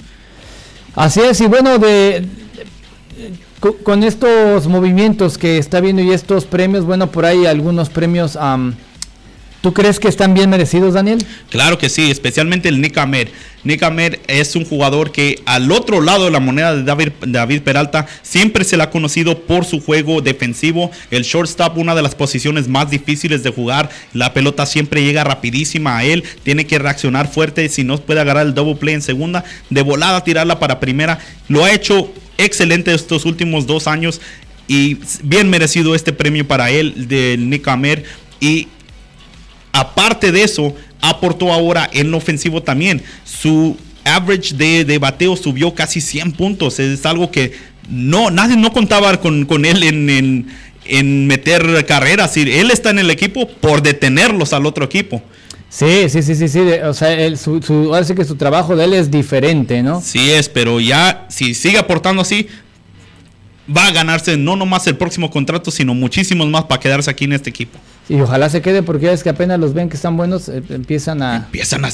[0.95, 2.25] Así es, y bueno, de,
[3.83, 8.37] con estos movimientos que está viendo y estos premios, bueno, por ahí algunos premios,
[9.65, 11.25] ¿tú crees que están bien merecidos, Daniel?
[11.49, 13.31] Claro que sí, especialmente el Nick Amer.
[13.63, 17.63] Nick Amer es un jugador que al otro lado de la moneda de David, David
[17.63, 20.91] Peralta siempre se le ha conocido por su juego defensivo.
[21.09, 23.89] El shortstop, una de las posiciones más difíciles de jugar.
[24.13, 26.23] La pelota siempre llega rapidísima a él.
[26.43, 27.67] Tiene que reaccionar fuerte.
[27.67, 31.17] Si no puede agarrar el double play en segunda, de volada tirarla para primera.
[31.47, 34.21] Lo ha hecho excelente estos últimos dos años
[34.67, 38.03] y bien merecido este premio para él del Nick Amer.
[38.39, 38.67] Y
[39.75, 43.01] aparte de eso, aportó ahora en ofensivo también.
[43.23, 46.79] Su average de, bateo subió casi 100 puntos.
[46.79, 47.53] Es algo que
[47.89, 50.47] no, nadie no contaba con, él en,
[50.85, 52.37] en, meter carreras.
[52.37, 55.21] Él está en el equipo por detenerlos al otro equipo.
[55.69, 56.59] Sí, sí, sí, sí, sí.
[56.85, 59.99] O sea, su, su, que su trabajo de él es diferente, ¿no?
[59.99, 62.47] Sí es, pero ya si sigue aportando así,
[63.75, 67.33] va a ganarse no nomás el próximo contrato, sino muchísimos más para quedarse aquí en
[67.33, 67.77] este equipo.
[68.07, 71.23] Y ojalá se quede porque es que apenas los ven que están buenos, eh, empiezan
[71.23, 71.91] a empiezan a,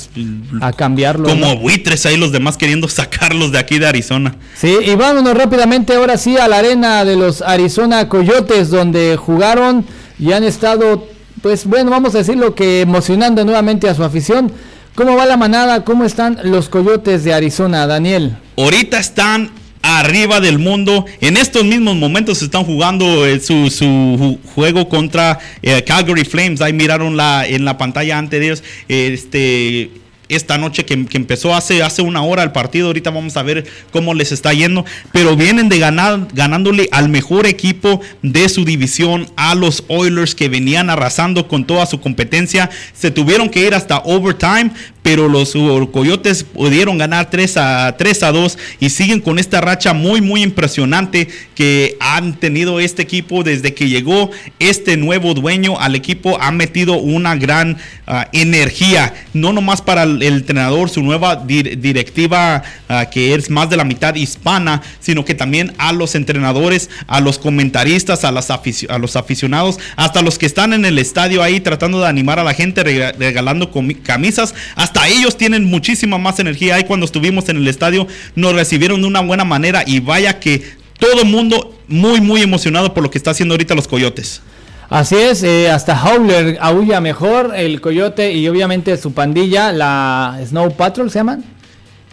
[0.61, 1.29] a cambiarlo.
[1.29, 4.35] Como buitres ahí los demás queriendo sacarlos de aquí de Arizona.
[4.55, 9.85] Sí, y vámonos rápidamente ahora sí a la arena de los Arizona Coyotes donde jugaron
[10.19, 11.07] y han estado,
[11.41, 14.51] pues bueno, vamos a decirlo que emocionando nuevamente a su afición.
[14.95, 15.85] ¿Cómo va la manada?
[15.85, 18.37] ¿Cómo están los Coyotes de Arizona, Daniel?
[18.57, 19.49] Ahorita están
[19.81, 21.05] arriba del mundo.
[21.19, 26.61] En estos mismos momentos están jugando eh, su, su, juego contra eh, Calgary Flames.
[26.61, 29.91] Ahí miraron la, en la pantalla antes este,
[30.29, 32.87] esta noche que, empezó hace, hace una hora el partido.
[32.87, 34.85] Ahorita vamos a ver cómo les está yendo.
[35.11, 40.49] Pero vienen de ganar, ganándole al mejor equipo de su división, a los Oilers que
[40.49, 42.69] venían arrasando con toda su competencia.
[42.93, 44.71] Se tuvieron que ir hasta overtime,
[45.01, 45.53] pero los
[45.91, 50.43] Coyotes pudieron ganar 3 a, 3 a 2 y siguen con esta racha muy, muy
[50.43, 54.29] impresionante que han tenido este equipo desde que llegó
[54.59, 56.39] este nuevo dueño al equipo.
[56.39, 57.77] Ha metido una gran
[58.07, 63.69] uh, energía, no nomás para el, entrenador, su nueva dir directiva uh, que es más
[63.69, 68.97] de la mitad hispana, sino que también a los entrenadores, a los comentaristas, a, a
[68.99, 72.53] los aficionados, hasta los que están en el estadio ahí tratando de animar a la
[72.53, 73.71] gente, regalando
[74.03, 74.53] camisas.
[74.75, 76.75] Hasta ellos tienen muchísima más energía.
[76.75, 80.63] Ahí cuando estuvimos en el estadio nos recibieron de una buena manera y vaya que
[80.99, 84.41] todo el mundo muy, muy emocionado por lo que está haciendo ahorita los Coyotes.
[84.89, 90.75] Así es, eh, hasta Howler aúlla mejor, el Coyote y obviamente su pandilla, la Snow
[90.75, 91.45] Patrol, ¿se llaman?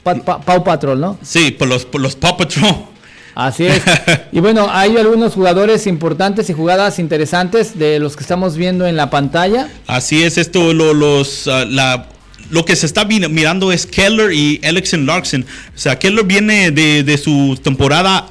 [0.04, 1.18] Pa pa Paw Patrol, ¿no?
[1.22, 2.76] Sí, por los, por los Paw Patrol.
[3.34, 3.82] Así es.
[4.32, 8.96] y bueno, hay algunos jugadores importantes y jugadas interesantes de los que estamos viendo en
[8.96, 9.68] la pantalla.
[9.86, 12.06] Así es, esto lo, los uh, la
[12.50, 15.44] lo que se está mirando es Keller y Alexen Larkson.
[15.74, 18.30] O sea, Keller viene de, de su temporada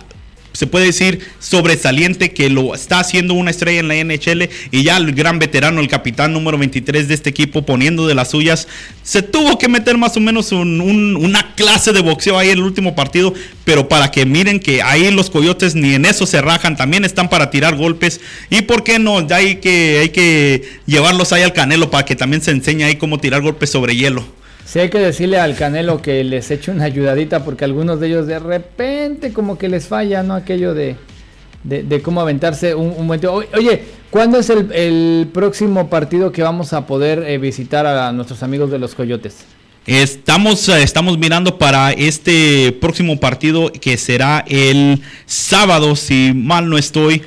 [0.58, 4.98] se puede decir sobresaliente que lo está haciendo una estrella en la NHL y ya
[4.98, 8.68] el gran veterano, el capitán número 23 de este equipo poniendo de las suyas,
[9.04, 12.58] se tuvo que meter más o menos un, un, una clase de boxeo ahí en
[12.58, 13.36] el último partido,
[13.66, 17.30] pero para que miren que ahí los coyotes ni en eso se rajan, también están
[17.30, 21.54] para tirar golpes y por qué no, ya hay que, hay que llevarlos ahí al
[21.54, 24.26] canelo para que también se enseñe ahí cómo tirar golpes sobre hielo.
[24.68, 28.28] Sí, hay que decirle al Canelo que les eche una ayudadita porque algunos de ellos
[28.28, 30.34] de repente como que les falla, ¿no?
[30.34, 30.98] Aquello de,
[31.64, 33.22] de, cómo aventarse un, un buen...
[33.26, 38.44] Oye, ¿cuándo es el, el, próximo partido que vamos a poder eh, visitar a nuestros
[38.44, 39.46] amigos de los Coyotes?
[39.86, 46.78] Estamos, eh, estamos mirando para este próximo partido que será el sábado, si mal no
[46.78, 47.24] estoy.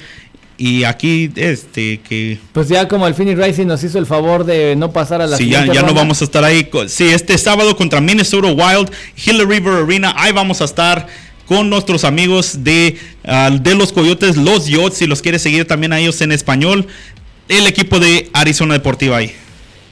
[0.62, 2.38] Y aquí, este, que...
[2.52, 5.38] Pues ya como el Phoenix Rising nos hizo el favor de no pasar a la
[5.38, 6.68] Sí, ya, ya no vamos a estar ahí.
[6.88, 8.90] Sí, este sábado contra Minnesota Wild,
[9.24, 11.06] Hill River Arena, ahí vamos a estar
[11.46, 15.94] con nuestros amigos de, uh, de los Coyotes, los Yots, si los quieres seguir también
[15.94, 16.86] a ellos en español,
[17.48, 19.34] el equipo de Arizona Deportiva ahí.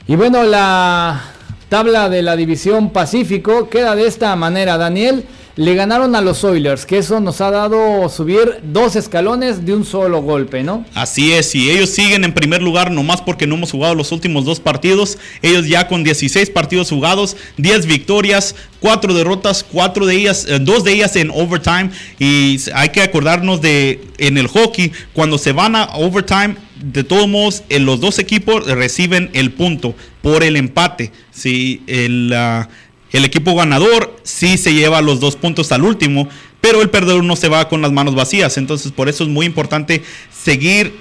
[0.07, 1.33] Y bueno, la
[1.71, 5.25] tabla de la división Pacífico queda de esta manera, Daniel.
[5.59, 9.85] Le ganaron a los Oilers, que eso nos ha dado subir dos escalones de un
[9.85, 10.87] solo golpe, ¿no?
[10.95, 14.45] Así es, y ellos siguen en primer lugar nomás porque no hemos jugado los últimos
[14.45, 15.19] dos partidos.
[15.43, 20.85] Ellos ya con 16 partidos jugados, 10 victorias, 4 derrotas, cuatro de ellas, eh, dos
[20.85, 21.91] de ellas en overtime.
[22.21, 27.27] Y hay que acordarnos de en el hockey, cuando se van a overtime, de todos
[27.27, 31.11] modos, los dos equipos reciben el punto por el empate.
[31.33, 32.33] Si el.
[32.33, 36.29] Uh, el equipo ganador sí se lleva los dos puntos al último,
[36.61, 38.59] pero el perdedor no se va con las manos vacías.
[38.59, 40.03] Entonces, por eso es muy importante
[40.33, 40.93] seguir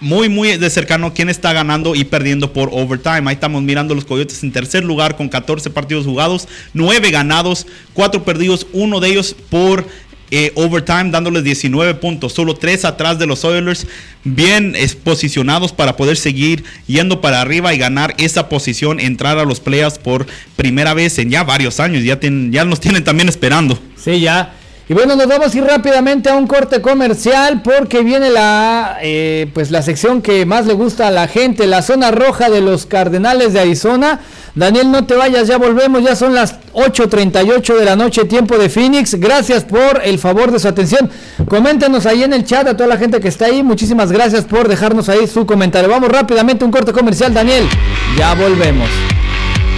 [0.00, 3.22] muy, muy de cercano quién está ganando y perdiendo por overtime.
[3.26, 8.24] Ahí estamos mirando los Coyotes en tercer lugar con 14 partidos jugados, 9 ganados, 4
[8.24, 9.86] perdidos, uno de ellos por
[10.30, 13.86] eh, overtime dándoles 19 puntos, solo 3 atrás de los Oilers,
[14.24, 14.74] bien
[15.04, 19.98] posicionados para poder seguir yendo para arriba y ganar esa posición, entrar a los playoffs
[19.98, 23.78] por primera vez en ya varios años, ya, ten, ya nos tienen también esperando.
[23.96, 24.55] Sí, ya.
[24.88, 29.50] Y bueno, nos vamos a ir rápidamente a un corte comercial porque viene la, eh,
[29.52, 32.86] pues la sección que más le gusta a la gente, la zona roja de los
[32.86, 34.20] Cardenales de Arizona.
[34.54, 38.68] Daniel, no te vayas, ya volvemos, ya son las 8.38 de la noche, tiempo de
[38.68, 39.16] Phoenix.
[39.16, 41.10] Gracias por el favor de su atención.
[41.48, 43.64] Coméntenos ahí en el chat a toda la gente que está ahí.
[43.64, 45.90] Muchísimas gracias por dejarnos ahí su comentario.
[45.90, 47.68] Vamos rápidamente a un corte comercial, Daniel.
[48.16, 48.88] Ya volvemos.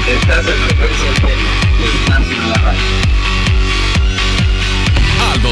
[0.07, 1.48] Estás en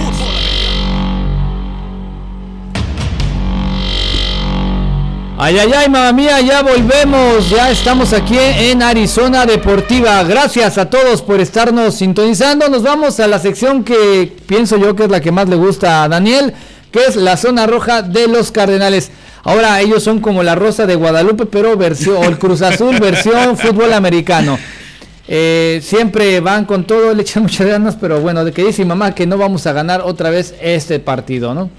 [5.40, 7.50] Ay, ay, ay, mamá mía, ya volvemos.
[7.50, 10.22] Ya estamos aquí en Arizona Deportiva.
[10.24, 12.70] Gracias a todos por estarnos sintonizando.
[12.70, 16.04] Nos vamos a la sección que pienso yo que es la que más le gusta
[16.04, 16.54] a Daniel,
[16.92, 19.12] que es la zona roja de los Cardenales.
[19.44, 23.58] Ahora ellos son como la Rosa de Guadalupe, pero versión, o el Cruz Azul versión
[23.58, 24.58] fútbol americano.
[25.28, 28.90] Eh, siempre van con todo, le echan muchas ganas, pero bueno, de que dice mi
[28.90, 31.70] mamá que no vamos a ganar otra vez este partido, ¿no?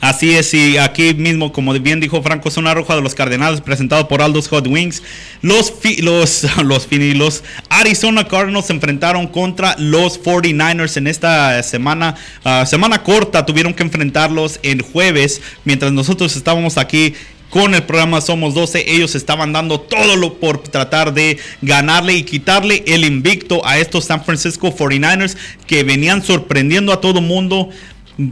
[0.00, 4.08] Así es, y aquí mismo, como bien dijo Franco, zona roja de los Cardenales, presentado
[4.08, 5.02] por Aldos Hot Wings.
[5.42, 13.02] Los, los, los, Arizona Cardinals se enfrentaron contra los 49ers en esta semana, ah, semana
[13.02, 13.44] corta.
[13.44, 17.14] Tuvieron que enfrentarlos el jueves, mientras nosotros estábamos aquí
[17.50, 18.90] con el programa Somos 12.
[18.90, 24.06] Ellos estaban dando todo lo por tratar de ganarle y quitarle el invicto a estos
[24.06, 25.36] San Francisco 49ers
[25.66, 27.68] que venían sorprendiendo a todo mundo.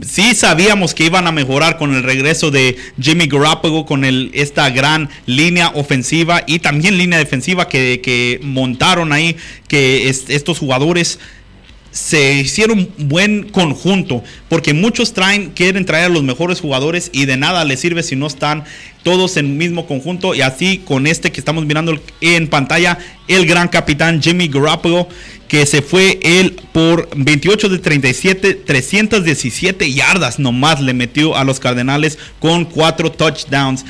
[0.05, 5.09] Sí sabíamos que iban a mejorar con el regreso de Jimmy Garoppolo, con esta gran
[5.25, 9.35] línea ofensiva y también línea defensiva que, montaron ahí,
[9.67, 11.19] que estos jugadores
[11.91, 17.37] se hicieron buen conjunto, porque muchos traen, quieren traer a los mejores jugadores y de
[17.37, 18.63] nada les sirve si no están
[19.03, 20.35] todos en el mismo conjunto.
[20.35, 25.07] Y así con este que estamos mirando en pantalla, el gran capitán Jimmy Garoppolo,
[25.49, 31.59] que se fue él por 28 de 37, 317 yardas nomás le metió a los
[31.59, 33.83] Cardenales con cuatro touchdowns.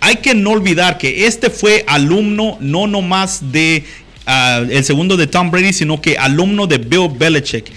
[0.00, 3.84] Hay que no olvidar que este fue alumno no nomás de
[4.26, 7.70] el segundo de Tom Brady, sino que alumno de Bill Belichick,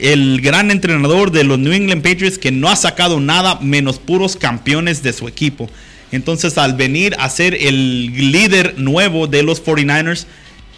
[0.00, 4.36] el gran entrenador de los New England Patriots que no ha sacado nada menos puros
[4.36, 5.70] campeones de su equipo.
[6.10, 10.26] Entonces, al venir a ser el líder nuevo de los 49ers,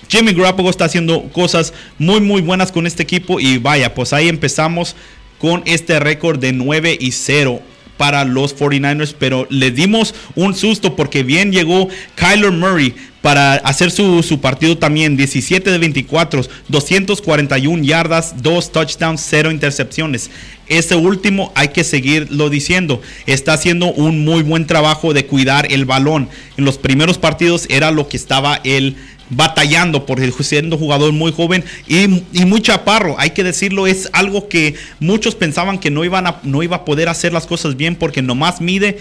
[0.09, 4.29] Jimmy Garoppolo está haciendo cosas muy muy buenas con este equipo y vaya, pues ahí
[4.29, 4.97] empezamos
[5.39, 7.61] con este récord de 9 y 0
[7.97, 12.95] para los 49ers, pero le dimos un susto porque bien llegó Kyler Murray
[13.25, 15.17] para hacer su, partido también.
[15.17, 20.31] 17 de 24, 241 yardas, 2 touchdowns, 0 intercepciones.
[20.67, 23.01] Ese último hay que seguirlo diciendo.
[23.25, 26.29] Está haciendo un muy buen trabajo de cuidar el balón.
[26.59, 28.97] En los primeros partidos era lo que estaba él
[29.37, 32.09] batallando por siendo jugador muy joven y,
[32.45, 33.17] muy chaparro.
[33.19, 36.85] Hay que decirlo, es algo que muchos pensaban que no, iban a, no iba a
[36.85, 38.99] poder hacer las cosas bien porque nomás mide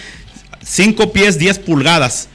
[0.64, 2.30] 5 pies 10 pulgadas.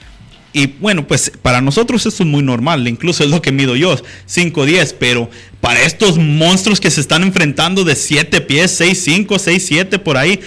[0.53, 3.97] Y bueno, pues para nosotros eso es muy normal, incluso es lo que mido yo,
[4.27, 5.31] 5 10, pero
[5.61, 10.17] para estos monstruos que se están enfrentando de 7 pies, 6 5, 6 7 por
[10.17, 10.41] ahí,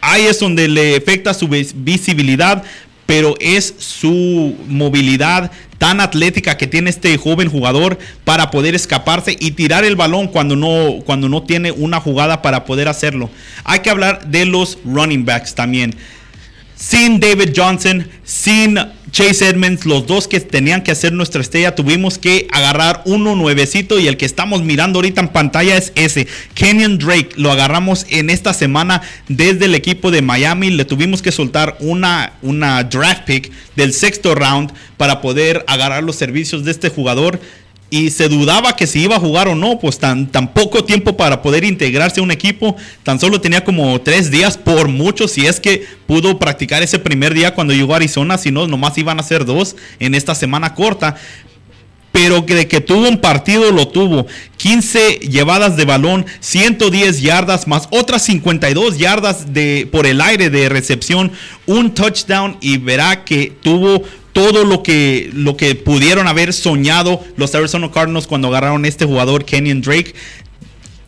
[0.00, 2.62] ahí es donde le afecta su visibilidad,
[3.04, 9.52] pero es su movilidad tan atlética que tiene este joven jugador para poder escaparse y
[9.52, 13.30] tirar el balón cuando no, cuando no tiene una jugada para poder hacerlo.
[13.64, 15.94] Hay que hablar de los running backs también
[16.78, 18.78] sin David Johnson, sin
[19.10, 23.98] Chase Edmonds, los dos que tenían que hacer nuestra estrella, tuvimos que agarrar uno nuevecito
[23.98, 26.28] y el que estamos mirando ahorita en pantalla es ese.
[26.54, 31.32] Kenyon Drake, lo agarramos en esta semana desde el equipo de Miami, le tuvimos que
[31.32, 36.90] soltar una, una draft pick del sexto round para poder agarrar los servicios de este
[36.90, 37.40] jugador
[37.90, 41.40] y se dudaba que si iba a jugar o no, pues tan, poco tiempo para
[41.40, 45.58] poder integrarse a un equipo, tan solo tenía como tres días por mucho, si es
[45.58, 49.22] que pudo practicar ese primer día cuando llegó a Arizona, si no, nomás iban a
[49.22, 51.16] ser dos en esta semana corta.
[52.10, 54.26] Pero que de que tuvo un partido lo tuvo.
[54.56, 60.68] 15 llevadas de balón, 110 yardas más otras 52 yardas de, por el aire de
[60.68, 61.30] recepción,
[61.66, 64.02] un touchdown y verá que tuvo
[64.38, 69.44] todo lo que, lo que pudieron haber soñado los Arizona Cardinals cuando agarraron este jugador,
[69.44, 70.14] Kenyon Drake.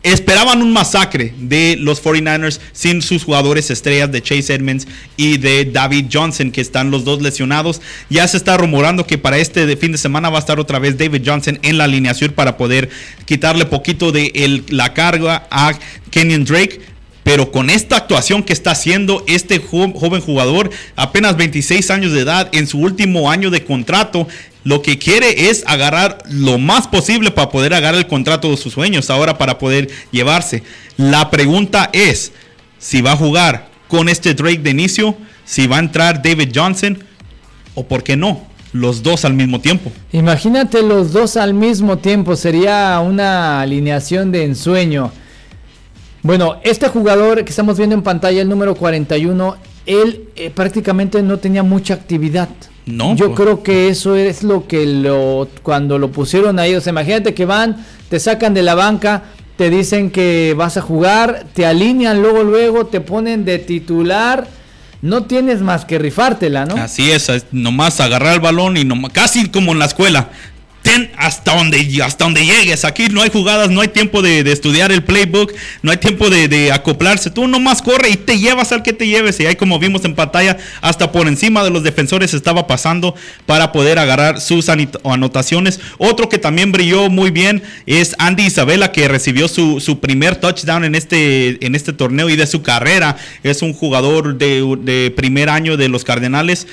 [0.03, 5.63] Esperaban un masacre de los 49ers sin sus jugadores estrellas de Chase Edmonds y de
[5.63, 7.81] David Johnson, que están los dos lesionados.
[8.09, 10.97] Ya se está rumorando que para este fin de semana va a estar otra vez
[10.97, 12.89] David Johnson en la alineación para poder
[13.23, 15.71] quitarle poquito de la carga a
[16.09, 16.81] Kenyon Drake.
[17.23, 22.49] Pero con esta actuación que está haciendo este joven jugador, apenas 26 años de edad,
[22.51, 24.27] en su último año de contrato,
[24.63, 28.73] lo que quiere es agarrar lo más posible para poder agarrar el contrato de sus
[28.73, 30.63] sueños ahora para poder llevarse.
[30.97, 32.31] La pregunta es
[32.77, 35.15] si va a jugar con este Drake de inicio,
[35.45, 37.03] si va a entrar David Johnson
[37.75, 38.49] o por qué no.
[38.73, 39.91] Los dos al mismo tiempo.
[40.13, 42.37] Imagínate los dos al mismo tiempo.
[42.37, 45.11] Sería una alineación de ensueño.
[46.23, 49.55] Bueno, este jugador que estamos viendo en pantalla, el número 41,
[49.85, 52.49] él eh, prácticamente no tenía mucha actividad.
[52.85, 53.15] No.
[53.15, 53.39] Yo pues.
[53.39, 57.45] creo que eso es lo que lo cuando lo pusieron ahí, o sea, imagínate que
[57.45, 59.23] van, te sacan de la banca,
[59.55, 64.47] te dicen que vas a jugar, te alinean luego luego, te ponen de titular,
[65.01, 66.75] no tienes más que rifártela, ¿no?
[66.75, 70.29] Así es, nomás agarrar el balón y nomás, casi como en la escuela
[71.17, 72.85] hasta donde, hasta llegues.
[72.85, 76.71] Aquí no hay jugadas, no hay tiempo de, estudiar el playbook, no hay tiempo de,
[76.71, 77.29] acoplarse.
[77.29, 79.39] Tú nomás corre y te llevas al que te lleves.
[79.39, 83.15] Y ahí como vimos en pantalla, hasta por encima de los defensores estaba pasando
[83.45, 85.79] para poder agarrar sus anotaciones.
[85.97, 90.83] Otro que también brilló muy bien es Andy Isabela, que recibió su, su primer touchdown
[90.83, 93.17] en este, en este torneo y de su carrera.
[93.43, 96.67] Es un jugador de primer año de los Cardenales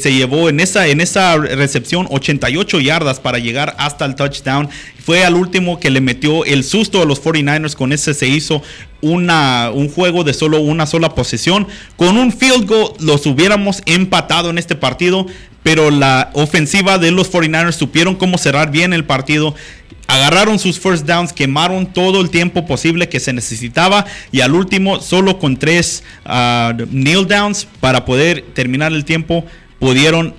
[0.00, 4.68] se llevó en esa, en esa recepción 88 yardas para llegar hasta el touchdown.
[5.04, 7.74] Fue al último que le metió el susto a los 49ers.
[7.74, 8.62] Con ese se hizo
[9.00, 11.66] una, un juego de solo una sola posesión.
[11.96, 15.26] Con un field goal los hubiéramos empatado en este partido.
[15.62, 19.54] Pero la ofensiva de los 49ers supieron cómo cerrar bien el partido
[20.08, 25.00] agarraron sus first downs, quemaron todo el tiempo posible que se necesitaba y al último
[25.00, 29.44] solo con tres uh, kneel downs para poder terminar el tiempo
[29.78, 30.34] pudieron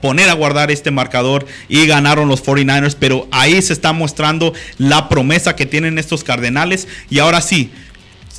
[0.00, 5.08] poner a guardar este marcador y ganaron los 49ers, pero ahí se está mostrando la
[5.08, 6.88] promesa que tienen estos Cardenales.
[7.08, 7.70] Y ahora sí,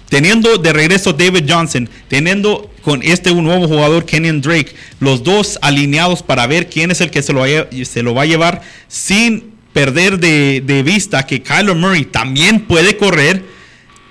[0.10, 5.58] teniendo de regreso David Johnson, teniendo con este un nuevo jugador Kenyon Drake, los dos
[5.62, 7.44] alineados para ver quién es el que se lo,
[7.86, 13.44] se lo va a llevar sin perder de, vista que Kyler Murray también puede correr,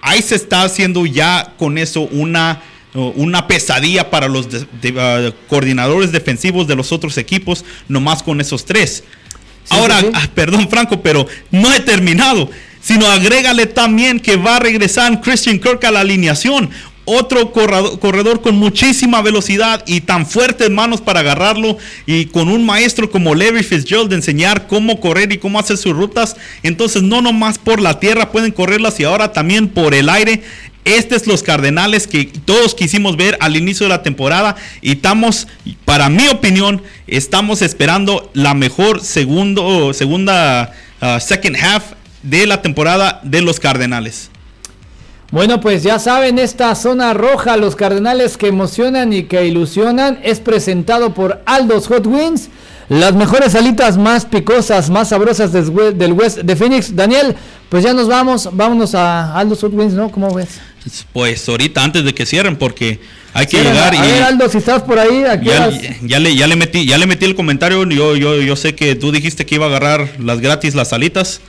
[0.00, 2.62] ahí se está haciendo ya con eso una,
[2.94, 9.04] una pesadilla para los uh, coordinadores defensivos de los otros equipos, nomás con esos tres.
[9.70, 12.50] Ahora, ah, perdón Franco, pero no he terminado
[12.82, 16.68] sino agrégale también que va a regresar Christian Kirk a la alineación
[17.04, 21.76] otro corredor, con muchísima velocidad y tan fuertes manos para agarrarlo
[22.06, 25.94] y con un maestro como Larry Fitzgerald de enseñar cómo correr y cómo hacer sus
[25.94, 26.36] rutas.
[26.62, 30.42] Entonces no nomás por la tierra pueden correrlas y ahora también por el aire.
[30.84, 35.46] Estos los Cardenales que todos quisimos ver al inicio de la temporada y estamos,
[35.84, 41.92] para mi opinión, estamos esperando la mejor segundo, segunda, uh, second half
[42.24, 44.30] de la temporada de los Cardenales.
[45.30, 50.40] Bueno, pues ya saben, esta zona roja, los cardenales que emocionan y que ilusionan, es
[50.40, 52.50] presentado por Aldos Hot Wings.
[52.90, 56.94] Las mejores alitas más picosas, más sabrosas del West de Phoenix.
[56.94, 57.34] Daniel,
[57.70, 60.10] pues ya nos vamos, vámonos a Aldos Hot Wings, ¿no?
[60.10, 60.60] ¿Cómo ves?
[61.12, 63.00] Pues ahorita antes de que cierren, porque
[63.32, 63.98] hay que llegar a, y.
[63.98, 65.70] A ver, Aldo, si estás por ahí, aquí ya,
[66.02, 67.88] ya, le, ya le metí, ya le metí el comentario.
[67.88, 71.40] Yo, yo, yo sé que tú dijiste que iba a agarrar las gratis las alitas.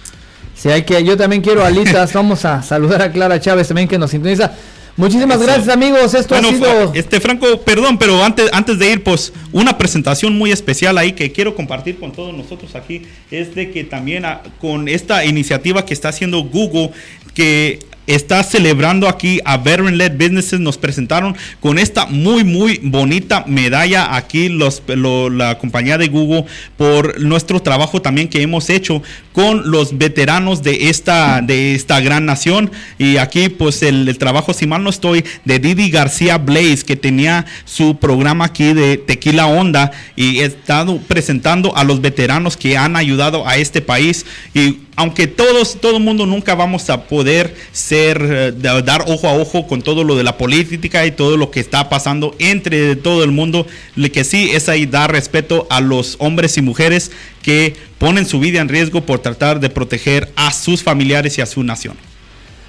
[0.55, 2.13] Si hay que, yo también quiero alitas.
[2.13, 4.53] Vamos a saludar a Clara Chávez también que nos sintoniza.
[4.95, 6.93] Muchísimas gracias amigos, esto ha sido...
[6.93, 11.31] Este Franco, perdón, pero antes, antes de ir, pues una presentación muy especial ahí que
[11.31, 15.95] quiero compartir con todos nosotros aquí es de que también ah, con esta iniciativa que
[15.95, 16.91] está haciendo Google,
[17.33, 20.59] que está celebrando aquí a Veteran Led Businesses.
[20.59, 26.45] Nos presentaron con esta muy, muy bonita medalla aquí los, la compañía de Google
[26.77, 29.01] por nuestro trabajo también que hemos hecho
[29.33, 32.71] con los veteranos de esta, de esta gran nación.
[32.97, 37.45] Y aquí, pues, el, trabajo, si mal no estoy, de Didi García Blaze, que tenía
[37.65, 42.95] su programa aquí de Tequila Onda y he estado presentando a los veteranos que han
[42.95, 44.25] ayudado a este país.
[44.53, 48.51] Y aunque todos, todo el mundo nunca vamos a poder ser, eh,
[48.83, 51.89] dar ojo a ojo con todo lo de la política y todo lo que está
[51.89, 53.65] pasando entre todo el mundo,
[53.95, 58.39] lo que sí es ahí dar respeto a los hombres y mujeres que ponen su
[58.39, 61.95] vida en riesgo por tratar de proteger a sus familiares y a su nación.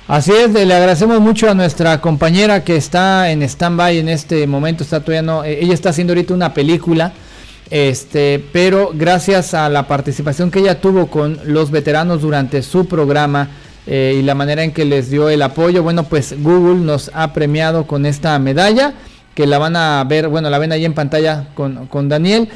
[0.07, 4.85] Así es, le agradecemos mucho a nuestra compañera que está en stand-by en este momento,
[4.85, 7.15] está todavía no, eh, ella está haciendo ahorita una película
[7.71, 13.49] este, pero gracias a la participación que ella tuvo con los veteranos durante su programa
[13.87, 17.33] eh, y la manera en que les dio el apoyo, bueno, pues Google nos ha
[17.33, 18.95] premiado con esta medalla
[19.35, 22.49] que la van a ver, bueno, la ven ahí en pantalla con, con Daniel.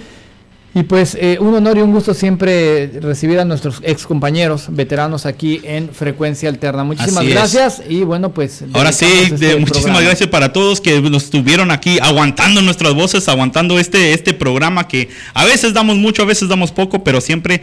[0.78, 5.26] Y pues eh, un honor y un gusto siempre recibir a nuestros ex compañeros veteranos
[5.26, 6.84] aquí en Frecuencia Alterna.
[6.84, 8.62] Muchísimas gracias y bueno pues...
[8.72, 13.76] Ahora sí, este muchísimas gracias para todos que nos estuvieron aquí aguantando nuestras voces, aguantando
[13.80, 17.60] este, este programa que a veces damos mucho, a veces damos poco, pero siempre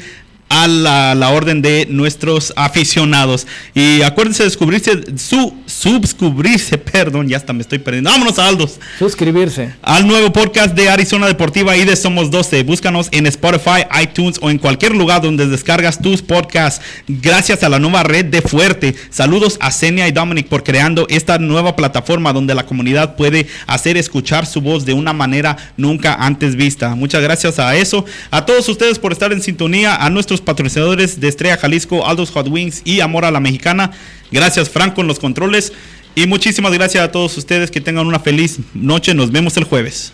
[0.49, 3.47] a la, orden de nuestros aficionados.
[3.73, 8.09] Y acuérdense de descubrirse, su, suscribirse, perdón, ya hasta me estoy perdiendo.
[8.09, 8.79] Vámonos a Aldos.
[8.99, 9.73] Suscribirse.
[9.81, 12.63] Al nuevo podcast de Arizona Deportiva y de Somos 12.
[12.63, 16.81] Búscanos en Spotify, iTunes o en cualquier lugar donde descargas tus podcasts.
[17.07, 18.95] Gracias a la nueva red de Fuerte.
[19.09, 23.97] Saludos a Senia y Dominic por creando esta nueva plataforma donde la comunidad puede hacer
[23.97, 26.95] escuchar su voz de una manera nunca antes vista.
[26.95, 28.05] Muchas gracias a eso.
[28.31, 29.95] A todos ustedes por estar en sintonía.
[29.95, 33.91] A nuestros patrocinadores de Estrella Jalisco, Aldos Hot Wings y Amor a la Mexicana.
[34.31, 35.71] Gracias Franco en los controles
[36.13, 37.71] y muchísimas gracias a todos ustedes.
[37.71, 39.13] Que tengan una feliz noche.
[39.13, 40.11] Nos vemos el jueves.